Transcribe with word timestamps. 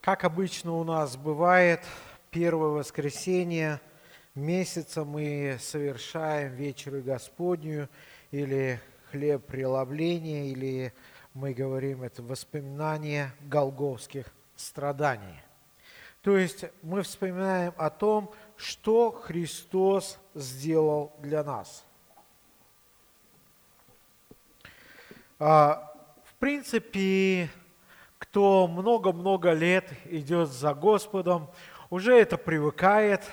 Как 0.00 0.24
обычно 0.24 0.72
у 0.76 0.84
нас 0.84 1.18
бывает, 1.18 1.82
первое 2.30 2.70
воскресенье 2.70 3.82
месяца 4.34 5.04
мы 5.04 5.58
совершаем 5.60 6.54
вечерю 6.54 7.02
Господнюю 7.02 7.86
или 8.30 8.80
хлеб 9.10 9.44
преломления, 9.44 10.46
или 10.46 10.94
мы 11.34 11.52
говорим 11.52 12.02
это 12.02 12.22
воспоминание 12.22 13.32
голговских 13.42 14.24
страданий. 14.56 15.42
То 16.22 16.34
есть 16.38 16.64
мы 16.80 17.02
вспоминаем 17.02 17.74
о 17.76 17.90
том, 17.90 18.32
что 18.56 19.10
Христос 19.10 20.18
сделал 20.34 21.12
для 21.18 21.44
нас. 21.44 21.84
А, 25.38 25.94
в 26.24 26.34
принципе, 26.36 27.50
кто 28.30 28.68
много-много 28.68 29.50
лет 29.50 29.92
идет 30.04 30.50
за 30.50 30.72
Господом, 30.72 31.50
уже 31.90 32.16
это 32.16 32.38
привыкает 32.38 33.28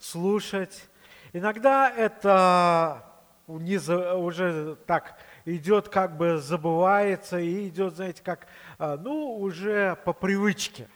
слушать. 0.00 0.88
Иногда 1.32 1.88
это 1.88 3.04
уже 3.46 4.76
так 4.86 5.20
идет, 5.44 5.88
как 5.88 6.16
бы 6.16 6.38
забывается 6.38 7.38
и 7.38 7.68
идет, 7.68 7.94
знаете, 7.94 8.24
как, 8.24 8.48
а, 8.76 8.96
ну, 8.96 9.36
уже 9.38 9.96
по 10.04 10.12
привычке. 10.12 10.88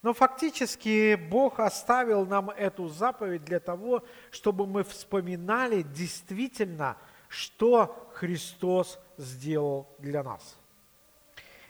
Но 0.00 0.14
фактически 0.14 1.16
Бог 1.16 1.58
оставил 1.58 2.24
нам 2.24 2.50
эту 2.50 2.86
заповедь 2.86 3.44
для 3.44 3.58
того, 3.58 4.04
чтобы 4.30 4.68
мы 4.68 4.84
вспоминали 4.84 5.82
действительно, 5.82 6.98
что 7.28 8.08
Христос 8.14 9.00
сделал 9.18 9.88
для 9.98 10.22
нас. 10.22 10.56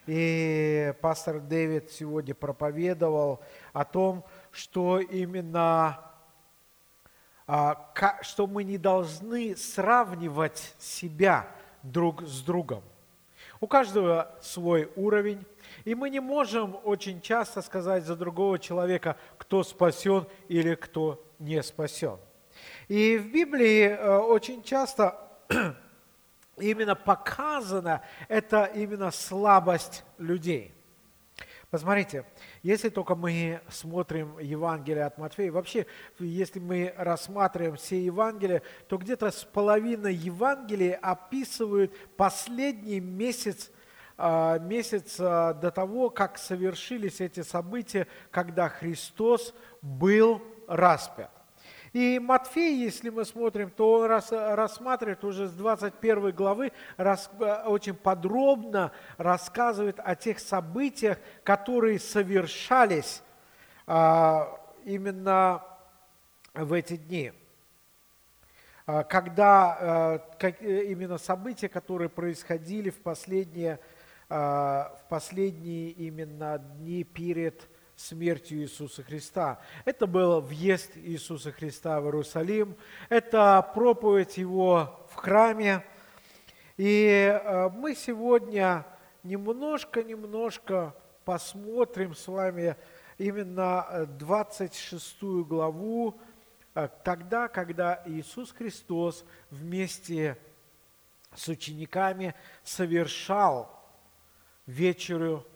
И 0.07 0.95
пастор 1.01 1.41
Дэвид 1.41 1.91
сегодня 1.91 2.35
проповедовал 2.35 3.41
о 3.73 3.85
том, 3.85 4.25
что 4.53 5.01
именно 5.01 6.01
а, 7.49 7.93
что 8.23 8.47
мы 8.47 8.65
не 8.65 8.79
должны 8.79 9.57
сравнивать 9.57 10.75
себя 10.79 11.49
друг 11.83 12.23
с 12.23 12.41
другом. 12.43 12.83
У 13.61 13.67
каждого 13.67 14.35
свой 14.43 14.91
уровень, 14.97 15.45
и 15.85 15.95
мы 15.95 16.11
не 16.11 16.21
можем 16.21 16.77
очень 16.85 17.21
часто 17.21 17.63
сказать 17.63 18.05
за 18.05 18.17
другого 18.17 18.59
человека, 18.59 19.17
кто 19.39 19.63
спасен 19.63 20.27
или 20.49 20.75
кто 20.75 21.25
не 21.39 21.63
спасен. 21.63 22.19
И 22.89 23.17
в 23.17 23.33
Библии 23.33 23.89
э, 23.89 24.19
очень 24.19 24.63
часто 24.63 25.17
именно 26.59 26.95
показана 26.95 28.03
это 28.29 28.65
именно 28.65 29.11
слабость 29.11 30.05
людей. 30.19 30.73
Посмотрите, 31.71 32.25
если 32.63 32.89
только 32.89 33.17
мы 33.17 33.61
смотрим 33.69 34.39
Евангелие 34.39 35.05
от 35.05 35.19
Матфея, 35.19 35.51
вообще, 35.51 35.87
если 36.19 36.61
мы 36.61 36.95
рассматриваем 36.97 37.77
все 37.77 38.03
Евангелия, 38.03 38.63
то 38.89 38.97
где-то 38.97 39.31
с 39.31 39.45
половиной 39.45 40.15
Евангелия 40.15 40.97
описывают 41.03 41.93
последний 42.17 43.01
месяц 43.01 43.71
а, 44.19 44.59
месяц 44.59 45.17
а, 45.19 45.53
до 45.53 45.71
того, 45.71 46.09
как 46.09 46.39
совершились 46.39 47.21
эти 47.21 47.43
события, 47.43 48.07
когда 48.31 48.69
Христос 48.69 49.55
был 49.83 50.41
распят. 50.67 51.36
И 51.97 52.19
Матфей, 52.19 52.77
если 52.77 53.09
мы 53.09 53.25
смотрим, 53.25 53.71
то 53.71 53.95
он 53.95 54.11
рассматривает 54.11 55.25
уже 55.25 55.49
с 55.49 55.53
21 55.53 56.31
главы, 56.33 56.73
очень 56.99 57.95
подробно 57.95 58.93
рассказывает 59.17 59.99
о 60.05 60.15
тех 60.15 60.39
событиях, 60.39 61.17
которые 61.43 61.99
совершались 61.99 63.23
а, 63.87 64.61
именно 64.85 65.63
в 66.53 66.75
эти 66.75 66.99
дни. 66.99 67.33
А, 68.85 69.03
когда 69.03 70.21
э, 70.39 70.53
именно 70.61 71.17
события, 71.17 71.71
которые 71.71 72.11
происходили 72.11 72.91
в 72.91 73.01
последние, 73.01 73.81
а, 74.29 74.95
в 75.01 75.09
последние 75.09 75.93
именно 75.93 76.59
дни 76.59 77.05
перед 77.05 77.67
смертью 77.97 78.59
Иисуса 78.59 79.03
Христа. 79.03 79.59
Это 79.85 80.07
был 80.07 80.41
въезд 80.41 80.93
Иисуса 80.97 81.51
Христа 81.51 82.01
в 82.01 82.05
Иерусалим, 82.05 82.77
это 83.09 83.69
проповедь 83.75 84.37
Его 84.37 85.07
в 85.11 85.15
храме. 85.15 85.85
И 86.77 87.07
э, 87.07 87.71
мы 87.71 87.95
сегодня 87.95 88.87
немножко-немножко 89.23 90.95
посмотрим 91.25 92.15
с 92.15 92.29
вами 92.29 92.77
именно 93.17 94.07
26 94.19 95.17
э, 95.23 95.27
главу, 95.49 96.21
э, 96.75 96.89
тогда, 97.03 97.49
когда 97.49 98.03
Иисус 98.05 98.53
Христос 98.53 99.25
вместе 99.51 100.37
с 101.35 101.49
учениками 101.49 102.35
совершал 102.63 103.73
вечерю 104.67 105.47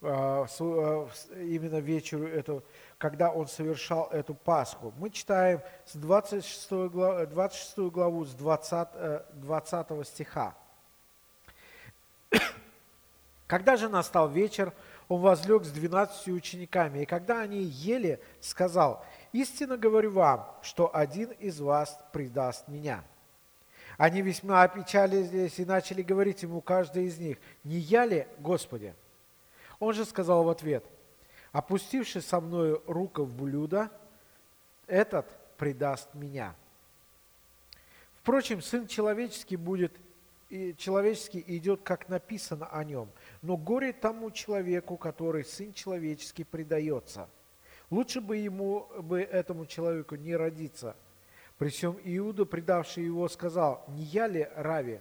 именно 0.00 1.80
вечеру, 1.80 2.26
эту, 2.26 2.62
когда 2.98 3.32
он 3.32 3.48
совершал 3.48 4.08
эту 4.12 4.34
Пасху. 4.34 4.94
Мы 4.96 5.10
читаем 5.10 5.60
с 5.84 5.96
26 5.96 6.70
главу, 6.90 7.26
26 7.26 7.78
главу 7.92 8.24
с 8.24 8.32
20, 8.34 8.88
20 9.32 9.86
э, 9.90 10.04
стиха. 10.04 10.54
Когда 13.48 13.76
же 13.76 13.88
настал 13.88 14.28
вечер, 14.28 14.72
он 15.08 15.20
возлег 15.20 15.64
с 15.64 15.70
двенадцатью 15.70 16.34
учениками, 16.34 17.00
и 17.00 17.06
когда 17.06 17.40
они 17.40 17.60
ели, 17.60 18.20
сказал, 18.40 19.04
«Истинно 19.32 19.76
говорю 19.76 20.12
вам, 20.12 20.48
что 20.62 20.94
один 20.94 21.30
из 21.30 21.60
вас 21.60 21.98
предаст 22.12 22.68
меня». 22.68 23.02
Они 23.96 24.22
весьма 24.22 24.62
опечалились 24.62 25.58
и 25.58 25.64
начали 25.64 26.02
говорить 26.02 26.44
ему, 26.44 26.60
каждый 26.60 27.06
из 27.06 27.18
них, 27.18 27.38
«Не 27.64 27.78
я 27.78 28.04
ли, 28.04 28.28
Господи?» 28.38 28.94
Он 29.78 29.94
же 29.94 30.04
сказал 30.04 30.44
в 30.44 30.48
ответ, 30.48 30.84
опустивший 31.52 32.22
со 32.22 32.40
мной 32.40 32.80
руку 32.86 33.24
в 33.24 33.34
блюдо, 33.34 33.90
этот 34.86 35.26
предаст 35.56 36.14
меня. 36.14 36.54
Впрочем, 38.20 38.60
Сын 38.60 38.86
Человеческий 38.86 39.56
будет, 39.56 39.92
и 40.48 40.74
человеческий 40.76 41.44
идет, 41.46 41.82
как 41.82 42.08
написано 42.08 42.66
о 42.66 42.84
нем. 42.84 43.10
Но 43.42 43.56
горе 43.56 43.92
тому 43.92 44.30
человеку, 44.30 44.96
который 44.96 45.44
Сын 45.44 45.72
Человеческий 45.72 46.44
предается. 46.44 47.28
Лучше 47.90 48.20
бы 48.20 48.36
ему, 48.36 48.86
бы 48.98 49.20
этому 49.20 49.64
человеку 49.66 50.16
не 50.16 50.36
родиться. 50.36 50.96
При 51.56 51.70
всем 51.70 51.98
Иуда, 52.04 52.44
предавший 52.44 53.04
его, 53.04 53.28
сказал, 53.28 53.84
не 53.88 54.02
я 54.02 54.26
ли 54.26 54.48
Рави? 54.54 55.00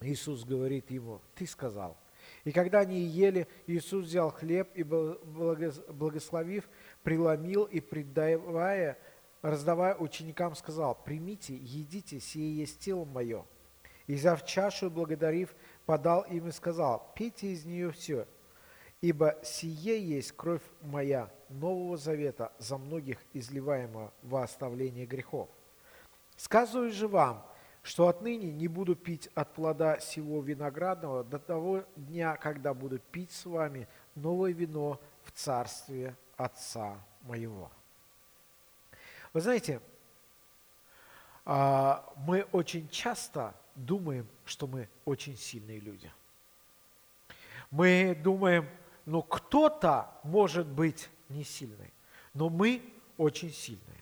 Иисус 0.00 0.44
говорит 0.44 0.90
ему, 0.90 1.20
ты 1.34 1.46
сказал. 1.46 1.96
И 2.44 2.52
когда 2.52 2.80
они 2.80 3.00
ели, 3.00 3.48
Иисус 3.66 4.04
взял 4.06 4.30
хлеб 4.30 4.70
и, 4.74 4.82
благословив, 4.82 6.68
преломил 7.02 7.64
и, 7.64 7.80
предавая, 7.80 8.98
раздавая 9.40 9.96
ученикам, 9.96 10.54
сказал, 10.54 10.94
«Примите, 10.94 11.54
едите, 11.54 12.20
сие 12.20 12.56
есть 12.58 12.80
тело 12.80 13.06
мое». 13.06 13.46
И 14.06 14.14
взяв 14.14 14.44
чашу, 14.44 14.90
благодарив, 14.90 15.56
подал 15.86 16.22
им 16.22 16.48
и 16.48 16.52
сказал, 16.52 17.12
«Пейте 17.16 17.48
из 17.48 17.64
нее 17.64 17.90
все, 17.90 18.28
ибо 19.00 19.38
сие 19.42 19.98
есть 20.06 20.32
кровь 20.32 20.62
моя 20.82 21.30
Нового 21.48 21.96
Завета 21.96 22.52
за 22.58 22.76
многих 22.76 23.18
изливаемого 23.32 24.12
во 24.22 24.42
оставление 24.42 25.06
грехов. 25.06 25.48
Сказываю 26.36 26.90
же 26.90 27.08
вам, 27.08 27.46
что 27.84 28.08
отныне 28.08 28.50
не 28.50 28.66
буду 28.66 28.96
пить 28.96 29.28
от 29.34 29.52
плода 29.52 30.00
сего 30.00 30.40
виноградного 30.40 31.22
до 31.22 31.38
того 31.38 31.84
дня, 31.96 32.34
когда 32.36 32.72
буду 32.72 32.98
пить 32.98 33.30
с 33.30 33.44
вами 33.44 33.86
новое 34.14 34.52
вино 34.52 34.98
в 35.22 35.32
царстве 35.32 36.16
Отца 36.36 36.98
моего. 37.22 37.70
Вы 39.34 39.40
знаете, 39.42 39.82
а, 41.44 42.10
мы 42.26 42.46
очень 42.52 42.88
часто 42.88 43.54
думаем, 43.74 44.26
что 44.46 44.66
мы 44.66 44.88
очень 45.04 45.36
сильные 45.36 45.78
люди. 45.78 46.10
Мы 47.70 48.18
думаем, 48.24 48.66
ну 49.04 49.22
кто-то 49.22 50.10
может 50.22 50.66
быть 50.66 51.10
не 51.28 51.44
сильный, 51.44 51.92
но 52.32 52.48
мы 52.48 52.82
очень 53.18 53.52
сильные. 53.52 54.00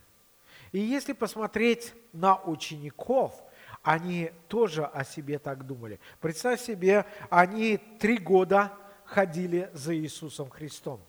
И 0.70 0.78
если 0.78 1.14
посмотреть 1.14 1.93
на 2.12 2.40
учеников– 2.44 3.43
они 3.82 4.31
тоже 4.49 4.84
о 4.84 5.05
себе 5.05 5.38
так 5.38 5.67
думали. 5.67 5.99
Представь 6.20 6.61
себе, 6.61 7.05
они 7.31 7.79
три 7.99 8.19
года 8.19 8.73
ходили 9.05 9.70
за 9.73 9.94
Иисусом 9.96 10.50
Христом. 10.50 11.00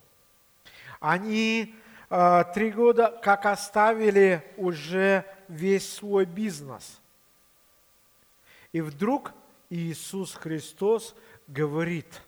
Они 0.98 1.74
э, 2.10 2.44
три 2.52 2.70
года 2.70 3.18
как 3.22 3.46
оставили 3.46 4.44
уже 4.56 5.24
весь 5.48 5.92
свой 5.92 6.24
бизнес. 6.24 7.00
И 8.72 8.80
вдруг 8.80 9.32
Иисус 9.70 10.34
Христос 10.34 11.14
говорит 11.46 12.22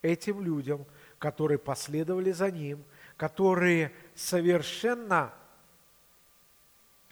этим 0.00 0.42
людям, 0.42 0.86
которые 1.18 1.58
последовали 1.58 2.32
за 2.32 2.50
ним, 2.50 2.82
которые 3.18 3.92
совершенно 4.14 5.34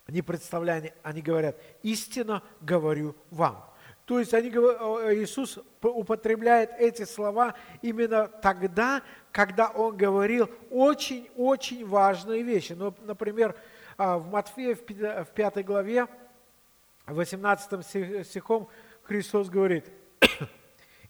не 0.09 0.23
представляя, 0.23 0.95
они 1.03 1.21
говорят, 1.21 1.57
истинно 1.83 2.43
говорю 2.61 3.15
вам. 3.31 3.65
То 4.07 4.19
есть 4.19 4.33
они, 4.33 4.49
Иисус 4.49 5.59
употребляет 5.83 6.71
эти 6.79 7.05
слова 7.05 7.55
именно 7.83 8.27
тогда, 8.27 9.03
когда 9.33 9.69
Он 9.69 9.95
говорил 9.95 10.49
очень-очень 10.71 11.87
важные 11.87 12.43
вещи. 12.43 12.73
Ну, 12.73 12.95
например, 13.03 13.55
а, 13.99 14.17
в 14.17 14.31
Матфея 14.31 14.75
в 14.75 15.29
5 15.35 15.63
главе, 15.63 16.07
18 17.07 18.25
стихом 18.27 18.69
Христос 19.03 19.51
говорит, 19.51 19.91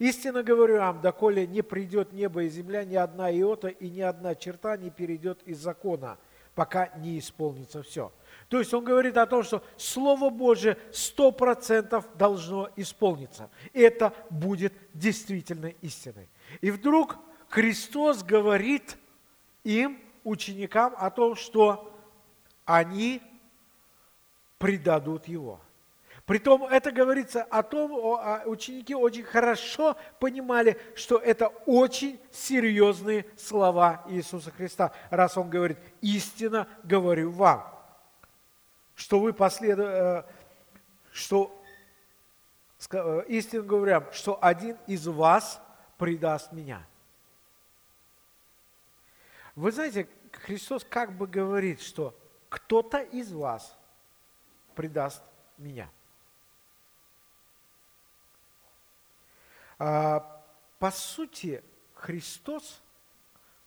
«Истинно 0.00 0.42
говорю 0.42 0.78
вам, 0.78 1.00
доколе 1.00 1.46
не 1.46 1.62
придет 1.62 2.12
небо 2.12 2.42
и 2.42 2.48
земля, 2.48 2.84
ни 2.84 2.96
одна 2.96 3.30
иота 3.30 3.68
и 3.68 3.88
ни 3.90 4.00
одна 4.00 4.34
черта 4.34 4.76
не 4.76 4.90
перейдет 4.90 5.40
из 5.44 5.58
закона, 5.58 6.18
пока 6.56 6.90
не 6.96 7.20
исполнится 7.20 7.84
все». 7.84 8.12
То 8.48 8.58
есть 8.58 8.72
он 8.72 8.82
говорит 8.82 9.16
о 9.18 9.26
том, 9.26 9.42
что 9.42 9.62
Слово 9.76 10.30
Божие 10.30 10.78
сто 10.90 11.30
процентов 11.32 12.06
должно 12.16 12.70
исполниться. 12.76 13.50
Это 13.74 14.12
будет 14.30 14.72
действительно 14.94 15.66
истиной. 15.82 16.28
И 16.62 16.70
вдруг 16.70 17.16
Христос 17.50 18.22
говорит 18.22 18.96
им, 19.64 19.98
ученикам, 20.24 20.94
о 20.96 21.10
том, 21.10 21.36
что 21.36 21.94
они 22.64 23.20
предадут 24.58 25.28
Его. 25.28 25.60
Притом 26.24 26.64
это 26.64 26.90
говорится 26.90 27.42
о 27.42 27.62
том, 27.62 27.92
ученики 28.46 28.94
очень 28.94 29.22
хорошо 29.22 29.96
понимали, 30.20 30.78
что 30.94 31.16
это 31.16 31.48
очень 31.64 32.18
серьезные 32.30 33.24
слова 33.36 34.04
Иисуса 34.08 34.50
Христа, 34.50 34.92
раз 35.10 35.38
Он 35.38 35.48
говорит, 35.48 35.78
истинно 36.00 36.66
говорю 36.84 37.30
вам 37.30 37.77
что 38.98 39.20
вы 39.20 39.32
последу... 39.32 39.82
Э, 39.84 40.24
что, 41.12 41.62
э, 42.90 43.24
истинно 43.28 43.62
говоря, 43.62 44.12
что 44.12 44.36
один 44.42 44.76
из 44.88 45.06
вас 45.06 45.62
предаст 45.98 46.50
меня. 46.50 46.84
Вы 49.54 49.70
знаете, 49.70 50.08
Христос 50.32 50.84
как 50.84 51.16
бы 51.16 51.28
говорит, 51.28 51.80
что 51.80 52.12
кто-то 52.48 52.98
из 52.98 53.32
вас 53.32 53.76
предаст 54.74 55.22
меня. 55.58 55.88
А, 59.78 60.42
по 60.80 60.90
сути, 60.90 61.62
Христос 61.94 62.82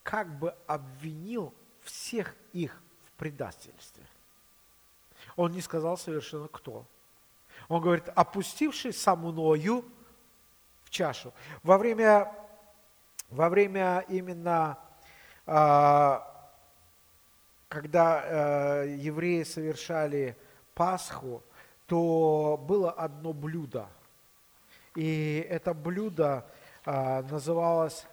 как 0.04 0.28
бы 0.40 0.54
обвинил 0.68 1.54
всех 1.84 2.36
их 2.52 2.82
в 3.06 3.12
предательстве. 3.14 4.06
Он 5.36 5.52
не 5.52 5.62
сказал 5.62 5.98
совершенно 5.98 6.48
кто. 6.48 6.86
Он 7.68 7.82
говорит, 7.82 8.10
опустившись 8.16 9.02
со 9.02 9.16
мною 9.16 9.86
в 10.84 10.90
чашу. 10.90 11.34
Во 11.64 11.78
время, 11.78 12.32
во 13.30 13.50
время 13.50 14.06
именно, 14.10 14.78
а, 15.46 16.28
когда 17.70 18.24
э, 18.24 18.96
евреи 18.98 19.44
совершали 19.44 20.38
Пасху, 20.74 21.44
то 21.86 22.58
было 22.62 22.92
одно 22.92 23.32
блюдо. 23.34 23.88
И 24.96 25.46
это 25.50 25.74
блюдо 25.74 26.46
а, 26.86 27.22
называлось 27.24 28.06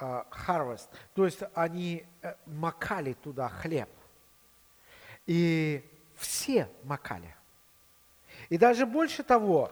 harvest. 0.00 0.88
То 1.14 1.24
есть 1.24 1.42
они 1.54 2.06
э, 2.22 2.34
макали 2.46 3.14
туда 3.14 3.48
хлеб. 3.48 3.88
И 5.28 5.84
все 6.16 6.70
макали. 6.84 7.36
И 8.48 8.56
даже 8.56 8.86
больше 8.86 9.22
того, 9.22 9.70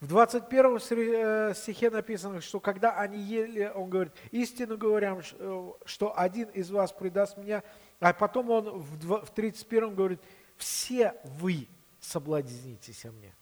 в 0.00 0.06
21 0.06 0.76
э, 0.76 1.54
стихе 1.54 1.88
написано, 1.88 2.42
что 2.42 2.60
когда 2.60 2.98
они 2.98 3.18
ели, 3.18 3.72
он 3.74 3.88
говорит, 3.88 4.12
истину 4.32 4.76
говоря, 4.76 5.18
э, 5.18 5.72
что 5.86 6.18
один 6.18 6.50
из 6.50 6.70
вас 6.70 6.92
предаст 6.92 7.38
меня, 7.38 7.62
а 8.00 8.12
потом 8.12 8.50
он 8.50 8.80
в 8.80 9.30
31 9.34 9.94
говорит, 9.94 10.20
все 10.58 11.14
вы 11.24 11.66
соблазнитесь 11.98 13.06
о 13.06 13.12
мне. 13.12 13.34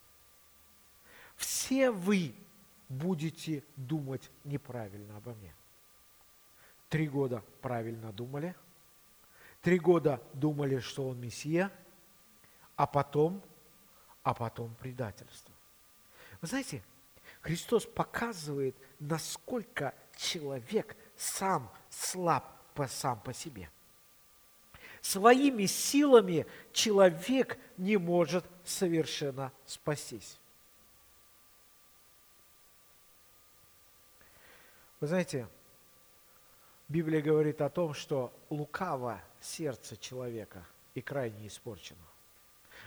Все 1.34 1.90
вы 1.90 2.32
будете 2.88 3.64
думать 3.74 4.30
неправильно 4.44 5.16
обо 5.16 5.34
мне. 5.34 5.52
Три 6.88 7.08
года 7.08 7.42
правильно 7.60 8.12
думали– 8.12 8.54
Три 9.62 9.78
года 9.78 10.20
думали, 10.34 10.80
что 10.80 11.08
он 11.08 11.20
Мессия, 11.20 11.70
а 12.74 12.86
потом, 12.86 13.40
а 14.24 14.34
потом 14.34 14.74
предательство. 14.74 15.54
Вы 16.40 16.48
знаете, 16.48 16.82
Христос 17.40 17.86
показывает, 17.86 18.76
насколько 18.98 19.94
человек 20.16 20.96
сам 21.16 21.72
слаб 21.88 22.44
по, 22.74 22.88
сам 22.88 23.20
по 23.20 23.32
себе. 23.32 23.70
Своими 25.00 25.66
силами 25.66 26.46
человек 26.72 27.56
не 27.76 27.96
может 27.96 28.44
совершенно 28.64 29.52
спастись. 29.64 30.38
Вы 34.98 35.06
знаете, 35.06 35.48
Библия 36.88 37.22
говорит 37.22 37.60
о 37.60 37.70
том, 37.70 37.94
что 37.94 38.32
лукаво 38.50 39.20
сердце 39.42 39.96
человека 39.96 40.64
и 40.94 41.00
крайне 41.00 41.46
испорчено. 41.46 41.98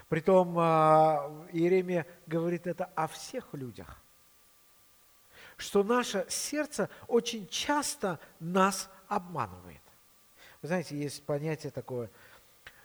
Притом 0.08 0.56
а, 0.58 1.46
Иеремия 1.52 2.06
говорит 2.26 2.66
это 2.66 2.84
о 2.94 3.06
всех 3.08 3.54
людях, 3.54 4.00
что 5.56 5.82
наше 5.82 6.26
сердце 6.28 6.88
очень 7.08 7.48
часто 7.48 8.20
нас 8.38 8.90
обманывает. 9.08 9.80
Вы 10.62 10.68
знаете, 10.68 10.96
есть 10.96 11.24
понятие 11.24 11.72
такое, 11.72 12.10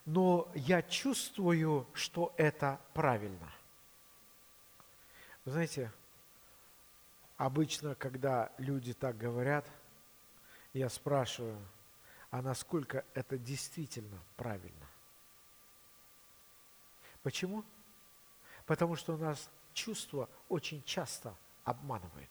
но 0.05 0.51
я 0.55 0.81
чувствую, 0.81 1.87
что 1.93 2.33
это 2.37 2.79
правильно. 2.93 3.51
Вы 5.45 5.51
знаете, 5.51 5.91
обычно, 7.37 7.95
когда 7.95 8.51
люди 8.57 8.93
так 8.93 9.17
говорят, 9.17 9.65
я 10.73 10.89
спрашиваю, 10.89 11.57
а 12.31 12.41
насколько 12.41 13.05
это 13.13 13.37
действительно 13.37 14.17
правильно. 14.37 14.87
Почему? 17.21 17.63
Потому 18.65 18.95
что 18.95 19.13
у 19.13 19.17
нас 19.17 19.49
чувство 19.73 20.29
очень 20.47 20.81
часто 20.83 21.35
обманывает. 21.65 22.29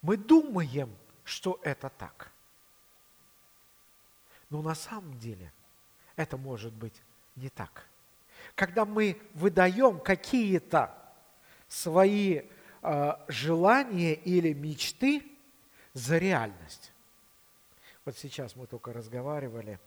Мы 0.00 0.16
думаем, 0.16 0.96
что 1.22 1.60
это 1.62 1.90
так. 1.90 2.32
Но 4.48 4.62
на 4.62 4.74
самом 4.74 5.18
деле 5.18 5.52
это 6.16 6.38
может 6.38 6.72
быть 6.72 7.02
не 7.34 7.50
так. 7.50 7.86
Когда 8.54 8.86
мы 8.86 9.20
выдаем 9.34 10.00
какие-то 10.00 10.96
свои 11.68 12.42
э, 12.82 13.12
желания 13.28 14.14
или 14.14 14.54
мечты 14.54 15.30
за 15.92 16.16
реальность, 16.16 16.92
вот 18.06 18.16
сейчас 18.16 18.56
мы 18.56 18.66
только 18.66 18.92
разговаривали, 18.92 19.78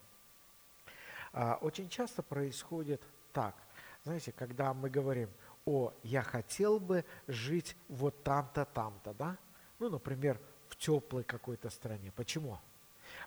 а, 1.31 1.57
очень 1.61 1.89
часто 1.89 2.21
происходит 2.21 3.01
так. 3.31 3.55
Знаете, 4.03 4.31
когда 4.31 4.73
мы 4.73 4.89
говорим, 4.89 5.29
о, 5.65 5.93
я 6.03 6.21
хотел 6.21 6.79
бы 6.79 7.05
жить 7.27 7.75
вот 7.87 8.23
там-то, 8.23 8.65
там-то, 8.65 9.13
да? 9.13 9.37
Ну, 9.79 9.89
например, 9.89 10.39
в 10.67 10.75
теплой 10.75 11.23
какой-то 11.23 11.69
стране. 11.69 12.11
Почему? 12.15 12.59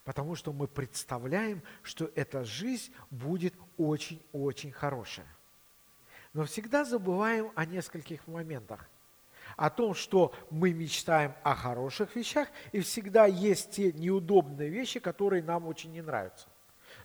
Потому 0.05 0.37
что 0.37 0.53
мы 0.53 0.69
представляем, 0.69 1.63
что 1.83 2.11
эта 2.15 2.45
жизнь 2.45 2.93
будет 3.11 3.55
очень-очень 3.79 4.73
хорошая. 4.73 5.27
Но 6.35 6.45
всегда 6.45 6.85
забываем 6.85 7.51
о 7.55 7.65
нескольких 7.65 8.27
моментах 8.27 8.89
о 9.57 9.71
том, 9.71 9.95
что 9.95 10.33
мы 10.51 10.73
мечтаем 10.73 11.35
о 11.43 11.55
хороших 11.55 12.15
вещах, 12.17 12.49
и 12.73 12.81
всегда 12.81 13.27
есть 13.27 13.73
те 13.73 13.93
неудобные 13.93 14.69
вещи, 14.69 15.01
которые 15.01 15.43
нам 15.43 15.67
очень 15.67 15.93
не 15.93 16.03
нравятся. 16.03 16.49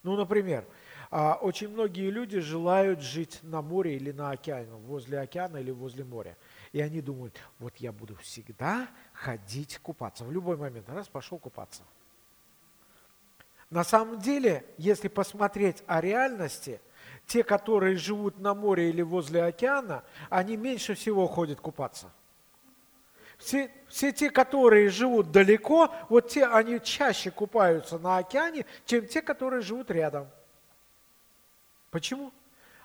Ну, 0.03 0.15
например, 0.15 0.65
а, 1.09 1.37
очень 1.41 1.69
многие 1.69 2.09
люди 2.09 2.39
желают 2.39 3.01
жить 3.01 3.39
на 3.41 3.61
море 3.61 3.95
или 3.95 4.11
на 4.11 4.31
океане, 4.31 4.71
возле 4.71 5.19
океана 5.19 5.57
или 5.57 5.71
возле 5.71 6.03
моря. 6.03 6.37
И 6.71 6.81
они 6.81 7.01
думают, 7.01 7.37
вот 7.59 7.77
я 7.77 7.91
буду 7.91 8.15
всегда 8.17 8.87
ходить 9.13 9.79
купаться. 9.79 10.25
В 10.25 10.31
любой 10.31 10.57
момент, 10.57 10.89
раз, 10.89 11.07
пошел 11.07 11.39
купаться. 11.39 11.83
На 13.69 13.83
самом 13.83 14.19
деле, 14.19 14.65
если 14.77 15.07
посмотреть 15.07 15.83
о 15.87 15.99
реальности, 15.99 16.79
те, 17.25 17.43
которые 17.43 17.97
живут 17.97 18.39
на 18.39 18.53
море 18.53 18.89
или 18.89 19.01
возле 19.01 19.43
океана, 19.43 20.03
они 20.29 20.55
меньше 20.55 20.93
всего 20.95 21.27
ходят 21.27 21.59
купаться. 21.59 22.11
Все, 23.37 23.71
все 23.87 24.11
те, 24.11 24.29
которые 24.29 24.89
живут 24.89 25.31
далеко, 25.31 25.93
вот 26.09 26.29
те, 26.29 26.45
они 26.45 26.79
чаще 26.81 27.31
купаются 27.31 27.99
на 27.99 28.17
океане, 28.17 28.65
чем 28.85 29.07
те, 29.07 29.21
которые 29.21 29.61
живут 29.61 29.91
рядом. 29.91 30.27
Почему? 31.91 32.33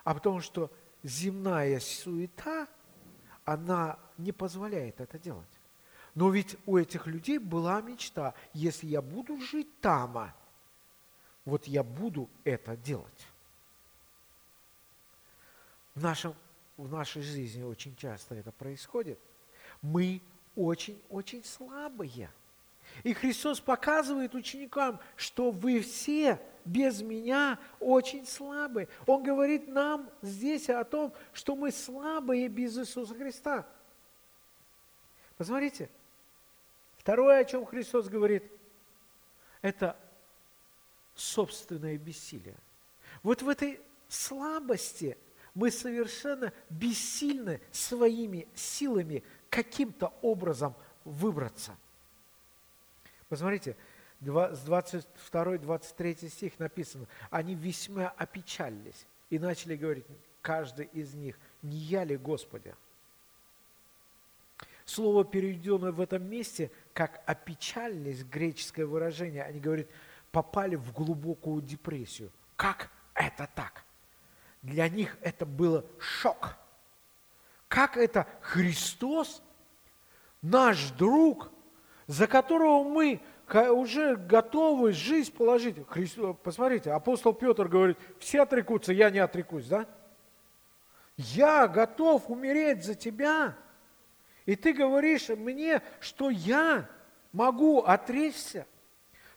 А 0.03 0.13
потому 0.13 0.41
что 0.41 0.71
земная 1.03 1.79
суета, 1.79 2.67
она 3.45 3.97
не 4.17 4.31
позволяет 4.31 5.01
это 5.01 5.19
делать. 5.19 5.49
Но 6.15 6.29
ведь 6.29 6.55
у 6.65 6.77
этих 6.77 7.07
людей 7.07 7.39
была 7.39 7.81
мечта, 7.81 8.33
если 8.53 8.87
я 8.87 9.01
буду 9.01 9.41
жить 9.41 9.79
там, 9.81 10.31
вот 11.43 11.65
я 11.65 11.83
буду 11.83 12.29
это 12.43 12.77
делать. 12.77 13.27
В, 15.95 16.01
нашем, 16.01 16.35
в 16.77 16.91
нашей 16.91 17.23
жизни 17.23 17.63
очень 17.63 17.95
часто 17.95 18.35
это 18.35 18.51
происходит. 18.51 19.19
Мы 19.81 20.21
очень-очень 20.55 21.43
слабые. 21.43 22.29
И 23.03 23.13
Христос 23.13 23.59
показывает 23.59 24.35
ученикам, 24.35 24.99
что 25.15 25.51
вы 25.51 25.79
все 25.81 26.39
без 26.65 27.01
меня 27.01 27.59
очень 27.79 28.25
слабые. 28.25 28.87
Он 29.05 29.23
говорит 29.23 29.67
нам 29.67 30.09
здесь 30.21 30.69
о 30.69 30.83
том, 30.83 31.13
что 31.33 31.55
мы 31.55 31.71
слабые 31.71 32.47
без 32.47 32.77
Иисуса 32.77 33.13
Христа. 33.15 33.67
Посмотрите, 35.37 35.89
второе, 36.97 37.39
о 37.39 37.45
чем 37.45 37.65
Христос 37.65 38.07
говорит, 38.07 38.43
это 39.61 39.97
собственное 41.15 41.97
бессилие. 41.97 42.55
Вот 43.23 43.41
в 43.41 43.49
этой 43.49 43.79
слабости 44.07 45.17
мы 45.53 45.69
совершенно 45.71 46.51
бессильны 46.69 47.61
своими 47.71 48.47
силами 48.55 49.23
каким-то 49.53 50.11
образом 50.23 50.73
выбраться. 51.05 51.77
Посмотрите, 53.29 53.77
с 54.19 54.25
22-23 54.25 56.29
стих 56.29 56.57
написано, 56.57 57.05
они 57.29 57.53
весьма 57.53 58.09
опечалились 58.17 59.05
и 59.29 59.37
начали 59.37 59.75
говорить, 59.75 60.05
каждый 60.41 60.87
из 60.87 61.13
них, 61.13 61.37
не 61.61 61.77
я 61.77 62.03
ли 62.03 62.17
Господи? 62.17 62.73
Слово, 64.85 65.23
переведенное 65.23 65.91
в 65.91 66.01
этом 66.01 66.27
месте, 66.27 66.71
как 66.93 67.21
опечалились, 67.27 68.23
греческое 68.23 68.87
выражение, 68.87 69.43
они 69.43 69.59
говорят, 69.59 69.85
попали 70.31 70.75
в 70.75 70.91
глубокую 70.93 71.61
депрессию. 71.61 72.31
Как 72.55 72.89
это 73.13 73.47
так? 73.53 73.83
Для 74.63 74.89
них 74.89 75.15
это 75.21 75.45
было 75.45 75.85
шок. 75.99 76.57
Как 77.73 77.97
это 77.97 78.27
Христос, 78.41 79.41
наш 80.43 80.91
друг, 80.91 81.49
за 82.05 82.27
которого 82.27 82.83
мы 82.83 83.19
уже 83.51 84.15
готовы 84.15 84.91
жизнь 84.91 85.33
положить. 85.33 85.77
Христос, 85.87 86.35
посмотрите, 86.43 86.91
апостол 86.91 87.33
Петр 87.33 87.67
говорит, 87.67 87.97
все 88.19 88.43
отрекутся, 88.43 88.93
я 88.93 89.09
не 89.09 89.17
отрекусь, 89.17 89.65
да? 89.65 89.87
Я 91.17 91.67
готов 91.67 92.29
умереть 92.29 92.85
за 92.85 92.93
тебя. 92.93 93.57
И 94.45 94.55
ты 94.55 94.71
говоришь 94.73 95.29
мне, 95.29 95.81
что 95.99 96.29
я 96.29 96.87
могу 97.31 97.79
отречься, 97.79 98.67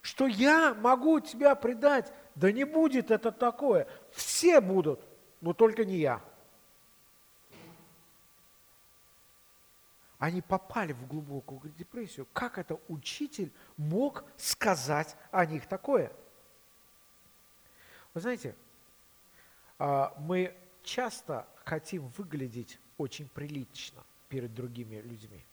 что 0.02 0.26
я 0.26 0.74
могу 0.74 1.20
тебя 1.20 1.54
предать. 1.54 2.12
Да 2.34 2.52
не 2.52 2.64
будет 2.64 3.10
это 3.10 3.32
такое. 3.32 3.86
Все 4.10 4.60
будут, 4.60 5.00
но 5.40 5.54
только 5.54 5.86
не 5.86 5.96
я. 5.96 6.20
Они 10.18 10.40
попали 10.40 10.92
в 10.92 11.06
глубокую 11.06 11.72
депрессию. 11.72 12.26
Как 12.32 12.58
это 12.58 12.78
учитель 12.88 13.52
мог 13.76 14.24
сказать 14.36 15.14
о 15.30 15.44
них 15.44 15.66
такое? 15.66 16.10
Вы 18.14 18.20
знаете, 18.20 18.54
а, 19.78 20.14
мы 20.18 20.56
часто 20.82 21.46
хотим 21.64 22.08
выглядеть 22.16 22.78
очень 22.96 23.28
прилично 23.28 24.02
перед 24.28 24.54
другими 24.54 24.96
людьми. 24.96 25.44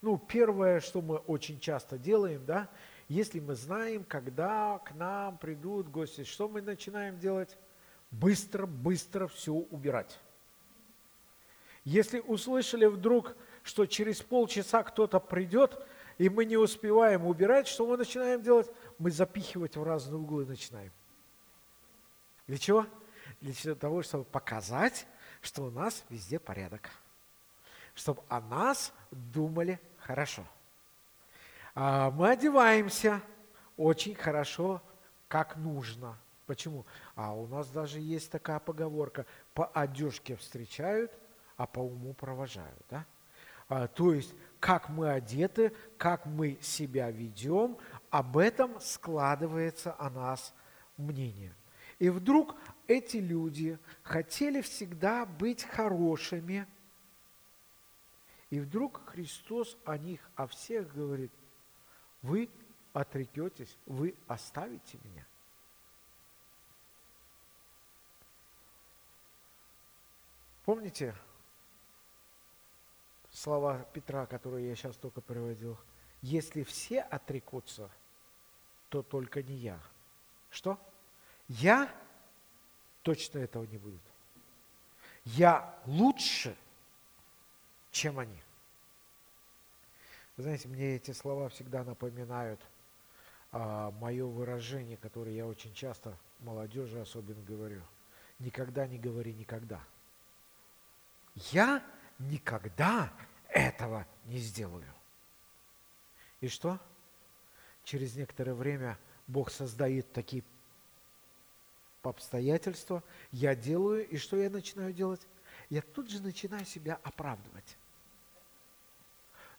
Ну, 0.00 0.16
первое, 0.16 0.80
что 0.80 1.02
мы 1.02 1.16
очень 1.16 1.58
часто 1.58 1.98
делаем, 1.98 2.44
да, 2.46 2.68
если 3.08 3.40
мы 3.40 3.56
знаем, 3.56 4.04
когда 4.04 4.78
к 4.78 4.94
нам 4.94 5.36
придут 5.36 5.88
гости, 5.88 6.22
что 6.22 6.48
мы 6.48 6.62
начинаем 6.62 7.18
делать? 7.18 7.58
Быстро-быстро 8.12 9.26
все 9.26 9.52
убирать. 9.52 10.18
Если 11.90 12.20
услышали 12.20 12.86
вдруг, 12.86 13.34
что 13.64 13.84
через 13.84 14.22
полчаса 14.22 14.84
кто-то 14.84 15.18
придет, 15.18 15.84
и 16.18 16.28
мы 16.28 16.44
не 16.44 16.56
успеваем 16.56 17.26
убирать, 17.26 17.66
что 17.66 17.84
мы 17.84 17.96
начинаем 17.96 18.40
делать? 18.42 18.70
Мы 19.00 19.10
запихивать 19.10 19.76
в 19.76 19.82
разные 19.82 20.20
углы 20.20 20.46
начинаем. 20.46 20.92
Для 22.46 22.58
чего? 22.58 22.86
Для 23.40 23.74
того, 23.74 24.04
чтобы 24.04 24.22
показать, 24.22 25.04
что 25.40 25.64
у 25.64 25.70
нас 25.72 26.04
везде 26.10 26.38
порядок. 26.38 26.90
Чтобы 27.96 28.22
о 28.28 28.40
нас 28.40 28.92
думали 29.10 29.80
хорошо. 29.98 30.44
А 31.74 32.12
мы 32.12 32.30
одеваемся 32.30 33.20
очень 33.76 34.14
хорошо, 34.14 34.80
как 35.26 35.56
нужно. 35.56 36.16
Почему? 36.46 36.86
А 37.16 37.34
у 37.34 37.48
нас 37.48 37.68
даже 37.68 37.98
есть 37.98 38.30
такая 38.30 38.60
поговорка, 38.60 39.26
по 39.54 39.66
одежке 39.66 40.36
встречают, 40.36 41.10
а 41.60 41.66
по 41.66 41.80
уму 41.80 42.14
провожают. 42.14 42.82
Да? 42.88 43.04
А, 43.68 43.86
то 43.86 44.14
есть, 44.14 44.34
как 44.60 44.88
мы 44.88 45.10
одеты, 45.10 45.74
как 45.98 46.24
мы 46.24 46.58
себя 46.62 47.10
ведем, 47.10 47.76
об 48.08 48.38
этом 48.38 48.80
складывается 48.80 49.94
о 49.98 50.08
нас 50.08 50.54
мнение. 50.96 51.54
И 51.98 52.08
вдруг 52.08 52.56
эти 52.86 53.18
люди 53.18 53.78
хотели 54.02 54.62
всегда 54.62 55.26
быть 55.26 55.64
хорошими, 55.64 56.66
и 58.48 58.58
вдруг 58.58 59.02
Христос 59.10 59.76
о 59.84 59.98
них, 59.98 60.30
о 60.36 60.46
всех 60.46 60.94
говорит, 60.94 61.30
вы 62.22 62.48
отрекетесь, 62.94 63.76
вы 63.84 64.14
оставите 64.26 64.98
меня. 65.04 65.26
Помните, 70.64 71.14
слова 73.40 73.86
Петра, 73.94 74.26
которые 74.26 74.68
я 74.68 74.76
сейчас 74.76 74.96
только 74.96 75.20
приводил. 75.20 75.78
Если 76.20 76.62
все 76.62 77.00
отрекутся, 77.00 77.90
то 78.90 79.02
только 79.02 79.42
не 79.42 79.54
я. 79.54 79.80
Что? 80.50 80.78
Я 81.48 81.90
точно 83.02 83.38
этого 83.38 83.64
не 83.64 83.78
будет. 83.78 84.02
Я 85.24 85.78
лучше, 85.86 86.56
чем 87.90 88.18
они. 88.18 88.42
Вы 90.36 90.42
знаете, 90.42 90.68
мне 90.68 90.96
эти 90.96 91.12
слова 91.12 91.48
всегда 91.48 91.82
напоминают 91.84 92.60
а, 93.52 93.90
мое 93.92 94.26
выражение, 94.26 94.96
которое 94.96 95.34
я 95.34 95.46
очень 95.46 95.72
часто 95.74 96.16
молодежи 96.40 97.00
особенно 97.00 97.42
говорю. 97.42 97.82
Никогда 98.38 98.86
не 98.86 98.98
говори 98.98 99.32
никогда. 99.34 99.80
Я 101.34 101.82
никогда 102.18 103.12
этого 103.52 104.06
не 104.24 104.38
сделаю. 104.38 104.92
И 106.40 106.48
что? 106.48 106.78
Через 107.84 108.14
некоторое 108.14 108.54
время 108.54 108.98
Бог 109.26 109.50
создает 109.50 110.12
такие 110.12 110.42
обстоятельства, 112.02 113.02
я 113.30 113.54
делаю, 113.54 114.08
и 114.08 114.16
что 114.16 114.36
я 114.36 114.48
начинаю 114.48 114.92
делать? 114.92 115.20
Я 115.68 115.82
тут 115.82 116.10
же 116.10 116.22
начинаю 116.22 116.64
себя 116.64 116.98
оправдывать. 117.02 117.76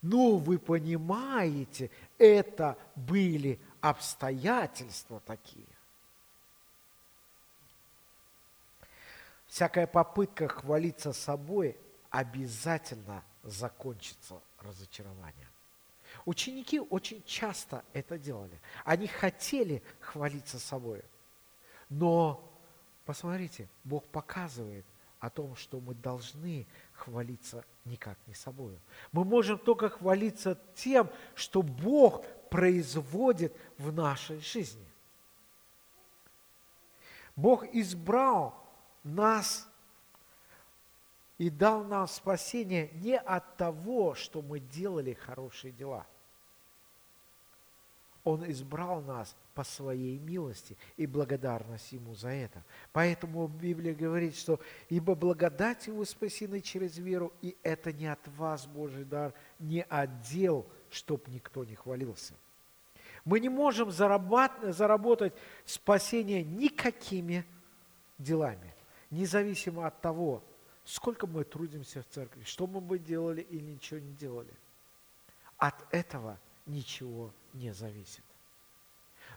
Ну, 0.02 0.38
вы 0.38 0.58
понимаете, 0.58 1.92
это 2.18 2.78
были 2.96 3.60
обстоятельства 3.82 5.22
такие. 5.26 5.68
Всякая 9.48 9.86
попытка 9.86 10.48
хвалиться 10.48 11.14
собой 11.14 11.78
обязательно 12.10 13.24
закончится 13.44 14.42
разочарованием. 14.60 15.50
Ученики 16.26 16.80
очень 16.80 17.24
часто 17.24 17.84
это 17.94 18.18
делали. 18.18 18.60
Они 18.84 19.08
хотели 19.08 19.82
хвалиться 20.00 20.60
собой. 20.60 21.02
Но, 21.90 22.44
посмотрите, 23.06 23.68
Бог 23.84 24.06
показывает 24.06 24.86
о 25.20 25.30
том, 25.30 25.56
что 25.56 25.80
мы 25.80 25.94
должны 25.94 26.68
хвалиться 26.94 27.64
никак 27.86 28.18
не 28.28 28.34
собой. 28.34 28.78
Мы 29.12 29.24
можем 29.24 29.58
только 29.58 29.90
хвалиться 29.90 30.60
тем, 30.76 31.10
что 31.36 31.62
Бог 31.62 32.26
производит 32.50 33.56
в 33.78 33.92
нашей 33.94 34.40
жизни. 34.40 34.86
Бог 37.36 37.64
избрал 37.74 38.62
нас 39.04 39.68
и 41.42 41.50
дал 41.50 41.84
нам 41.84 42.08
спасение 42.08 42.92
не 43.02 43.18
от 43.18 43.58
того, 43.58 44.14
что 44.14 44.44
мы 44.44 44.60
делали 44.60 45.14
хорошие 45.14 45.72
дела. 45.72 46.06
Он 48.24 48.48
избрал 48.52 49.02
нас 49.02 49.36
по 49.56 49.64
своей 49.64 50.20
милости 50.20 50.78
и 50.98 51.08
благодарность 51.08 51.94
Ему 51.94 52.14
за 52.14 52.30
это. 52.30 52.64
Поэтому 52.94 53.48
Библия 53.48 53.96
говорит, 53.96 54.36
что 54.36 54.60
«Ибо 54.88 55.16
благодать 55.16 55.88
вы 55.88 56.06
спасены 56.06 56.62
через 56.62 57.00
веру, 57.00 57.34
и 57.42 57.58
это 57.64 57.92
не 57.92 58.06
от 58.06 58.28
вас 58.38 58.68
Божий 58.68 59.04
дар, 59.04 59.34
не 59.58 59.82
от 59.82 60.22
дел, 60.22 60.68
чтоб 60.92 61.28
никто 61.28 61.66
не 61.66 61.74
хвалился». 61.74 62.36
Мы 63.26 63.40
не 63.40 63.50
можем 63.50 63.90
заработать 63.90 65.34
спасение 65.66 66.44
никакими 66.44 67.46
делами, 68.20 68.76
независимо 69.10 69.88
от 69.88 70.00
того, 70.02 70.44
сколько 70.84 71.28
мы 71.28 71.44
трудимся 71.44 72.02
в 72.02 72.08
церкви, 72.08 72.44
что 72.44 72.68
мы 72.68 72.82
бы 72.82 73.00
делали 73.00 73.42
или 73.42 73.72
ничего 73.72 74.00
не 74.00 74.14
делали. 74.14 74.54
От 75.58 75.76
этого 75.94 76.40
ничего 76.66 77.32
не 77.54 77.74
зависит. 77.74 78.24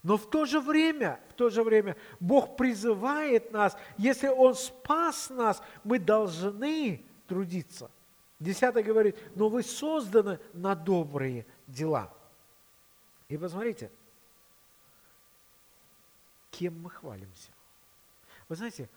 Но 0.02 0.16
в 0.16 0.28
то 0.28 0.44
же 0.44 0.60
время, 0.60 1.20
в 1.30 1.34
то 1.34 1.50
же 1.50 1.62
время 1.62 1.96
Бог 2.20 2.56
призывает 2.56 3.52
нас, 3.52 3.76
если 3.96 4.28
Он 4.28 4.54
спас 4.54 5.30
нас, 5.30 5.62
мы 5.82 5.98
должны 5.98 7.02
трудиться. 7.26 7.90
Десятый 8.38 8.82
говорит, 8.82 9.16
но 9.34 9.48
вы 9.48 9.62
созданы 9.62 10.38
на 10.52 10.74
добрые 10.74 11.46
дела. 11.66 12.12
И 13.28 13.38
посмотрите, 13.38 13.90
кем 16.50 16.80
мы 16.82 16.90
хвалимся. 16.90 17.50
Вы 18.48 18.56
знаете, 18.56 18.90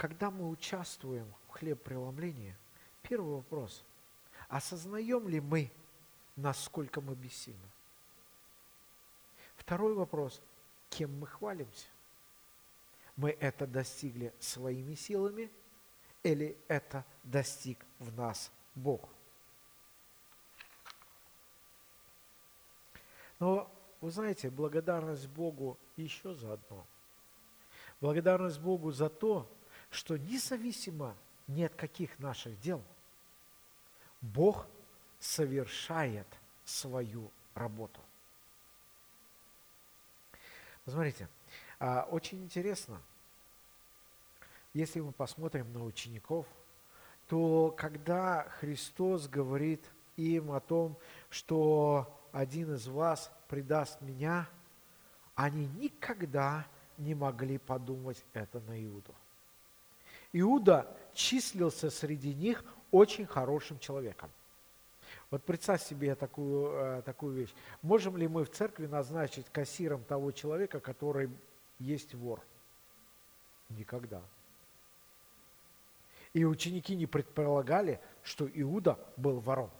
когда 0.00 0.30
мы 0.30 0.48
участвуем 0.48 1.30
в 1.46 1.50
хлеб-преломлении, 1.50 2.56
первый 3.02 3.34
вопрос, 3.34 3.84
осознаем 4.48 5.28
ли 5.28 5.40
мы, 5.40 5.70
насколько 6.36 7.02
мы 7.02 7.14
бессильны? 7.14 7.68
Второй 9.56 9.92
вопрос, 9.92 10.40
кем 10.88 11.18
мы 11.18 11.26
хвалимся? 11.26 11.88
Мы 13.14 13.36
это 13.40 13.66
достигли 13.66 14.32
своими 14.40 14.94
силами 14.94 15.50
или 16.22 16.56
это 16.66 17.04
достиг 17.22 17.84
в 17.98 18.10
нас 18.16 18.50
Бог? 18.74 19.06
Но 23.38 23.70
вы 24.00 24.10
знаете, 24.10 24.48
благодарность 24.48 25.28
Богу 25.28 25.76
еще 25.98 26.32
заодно. 26.32 26.86
Благодарность 28.00 28.60
Богу 28.60 28.92
за 28.92 29.10
то, 29.10 29.46
что 29.90 30.16
независимо 30.16 31.16
ни 31.46 31.62
от 31.62 31.74
каких 31.74 32.18
наших 32.18 32.58
дел, 32.60 32.82
Бог 34.20 34.66
совершает 35.18 36.26
свою 36.64 37.30
работу. 37.54 38.00
Посмотрите, 40.84 41.28
а, 41.78 42.06
очень 42.10 42.42
интересно, 42.44 43.00
если 44.72 45.00
мы 45.00 45.12
посмотрим 45.12 45.72
на 45.72 45.84
учеников, 45.84 46.46
то 47.26 47.74
когда 47.76 48.48
Христос 48.60 49.28
говорит 49.28 49.84
им 50.16 50.52
о 50.52 50.60
том, 50.60 50.96
что 51.28 52.16
один 52.32 52.74
из 52.74 52.86
вас 52.86 53.32
предаст 53.48 54.00
меня, 54.00 54.48
они 55.34 55.66
никогда 55.66 56.66
не 56.98 57.14
могли 57.14 57.58
подумать 57.58 58.24
это 58.32 58.60
на 58.60 58.84
Иуду. 58.84 59.14
Иуда 60.32 60.96
числился 61.12 61.90
среди 61.90 62.34
них 62.34 62.64
очень 62.90 63.26
хорошим 63.26 63.78
человеком. 63.78 64.30
Вот 65.30 65.44
представь 65.44 65.82
себе 65.82 66.14
такую, 66.14 66.72
э, 66.72 67.02
такую 67.02 67.34
вещь. 67.34 67.54
Можем 67.82 68.16
ли 68.16 68.26
мы 68.26 68.44
в 68.44 68.50
церкви 68.50 68.86
назначить 68.86 69.46
кассиром 69.50 70.02
того 70.04 70.32
человека, 70.32 70.80
который 70.80 71.30
есть 71.78 72.14
вор? 72.14 72.40
Никогда. 73.68 74.22
И 76.32 76.44
ученики 76.44 76.94
не 76.96 77.06
предполагали, 77.06 78.00
что 78.22 78.48
Иуда 78.52 78.98
был 79.16 79.40
вором. 79.40 79.70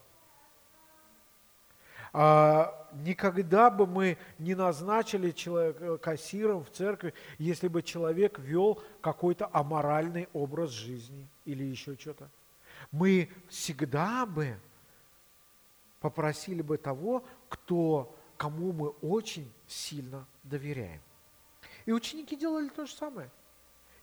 А, 2.13 2.89
никогда 2.93 3.71
бы 3.71 3.87
мы 3.87 4.19
не 4.39 4.55
назначили 4.55 5.31
человека 5.31 5.85
э, 5.85 5.99
кассиром 5.99 6.65
в 6.65 6.71
церкви, 6.71 7.15
если 7.39 7.69
бы 7.69 7.83
человек 7.83 8.39
вел 8.39 8.83
какой-то 9.01 9.49
аморальный 9.53 10.29
образ 10.33 10.71
жизни 10.71 11.29
или 11.45 11.63
еще 11.63 11.97
что-то. 11.97 12.29
Мы 12.91 13.31
всегда 13.49 14.27
бы 14.27 14.59
попросили 16.01 16.63
бы 16.63 16.79
того, 16.79 17.25
кто, 17.49 18.17
кому 18.37 18.73
мы 18.73 18.89
очень 18.89 19.51
сильно 19.69 20.27
доверяем. 20.43 21.01
И 21.87 21.93
ученики 21.93 22.37
делали 22.37 22.69
то 22.69 22.87
же 22.87 22.93
самое. 22.93 23.31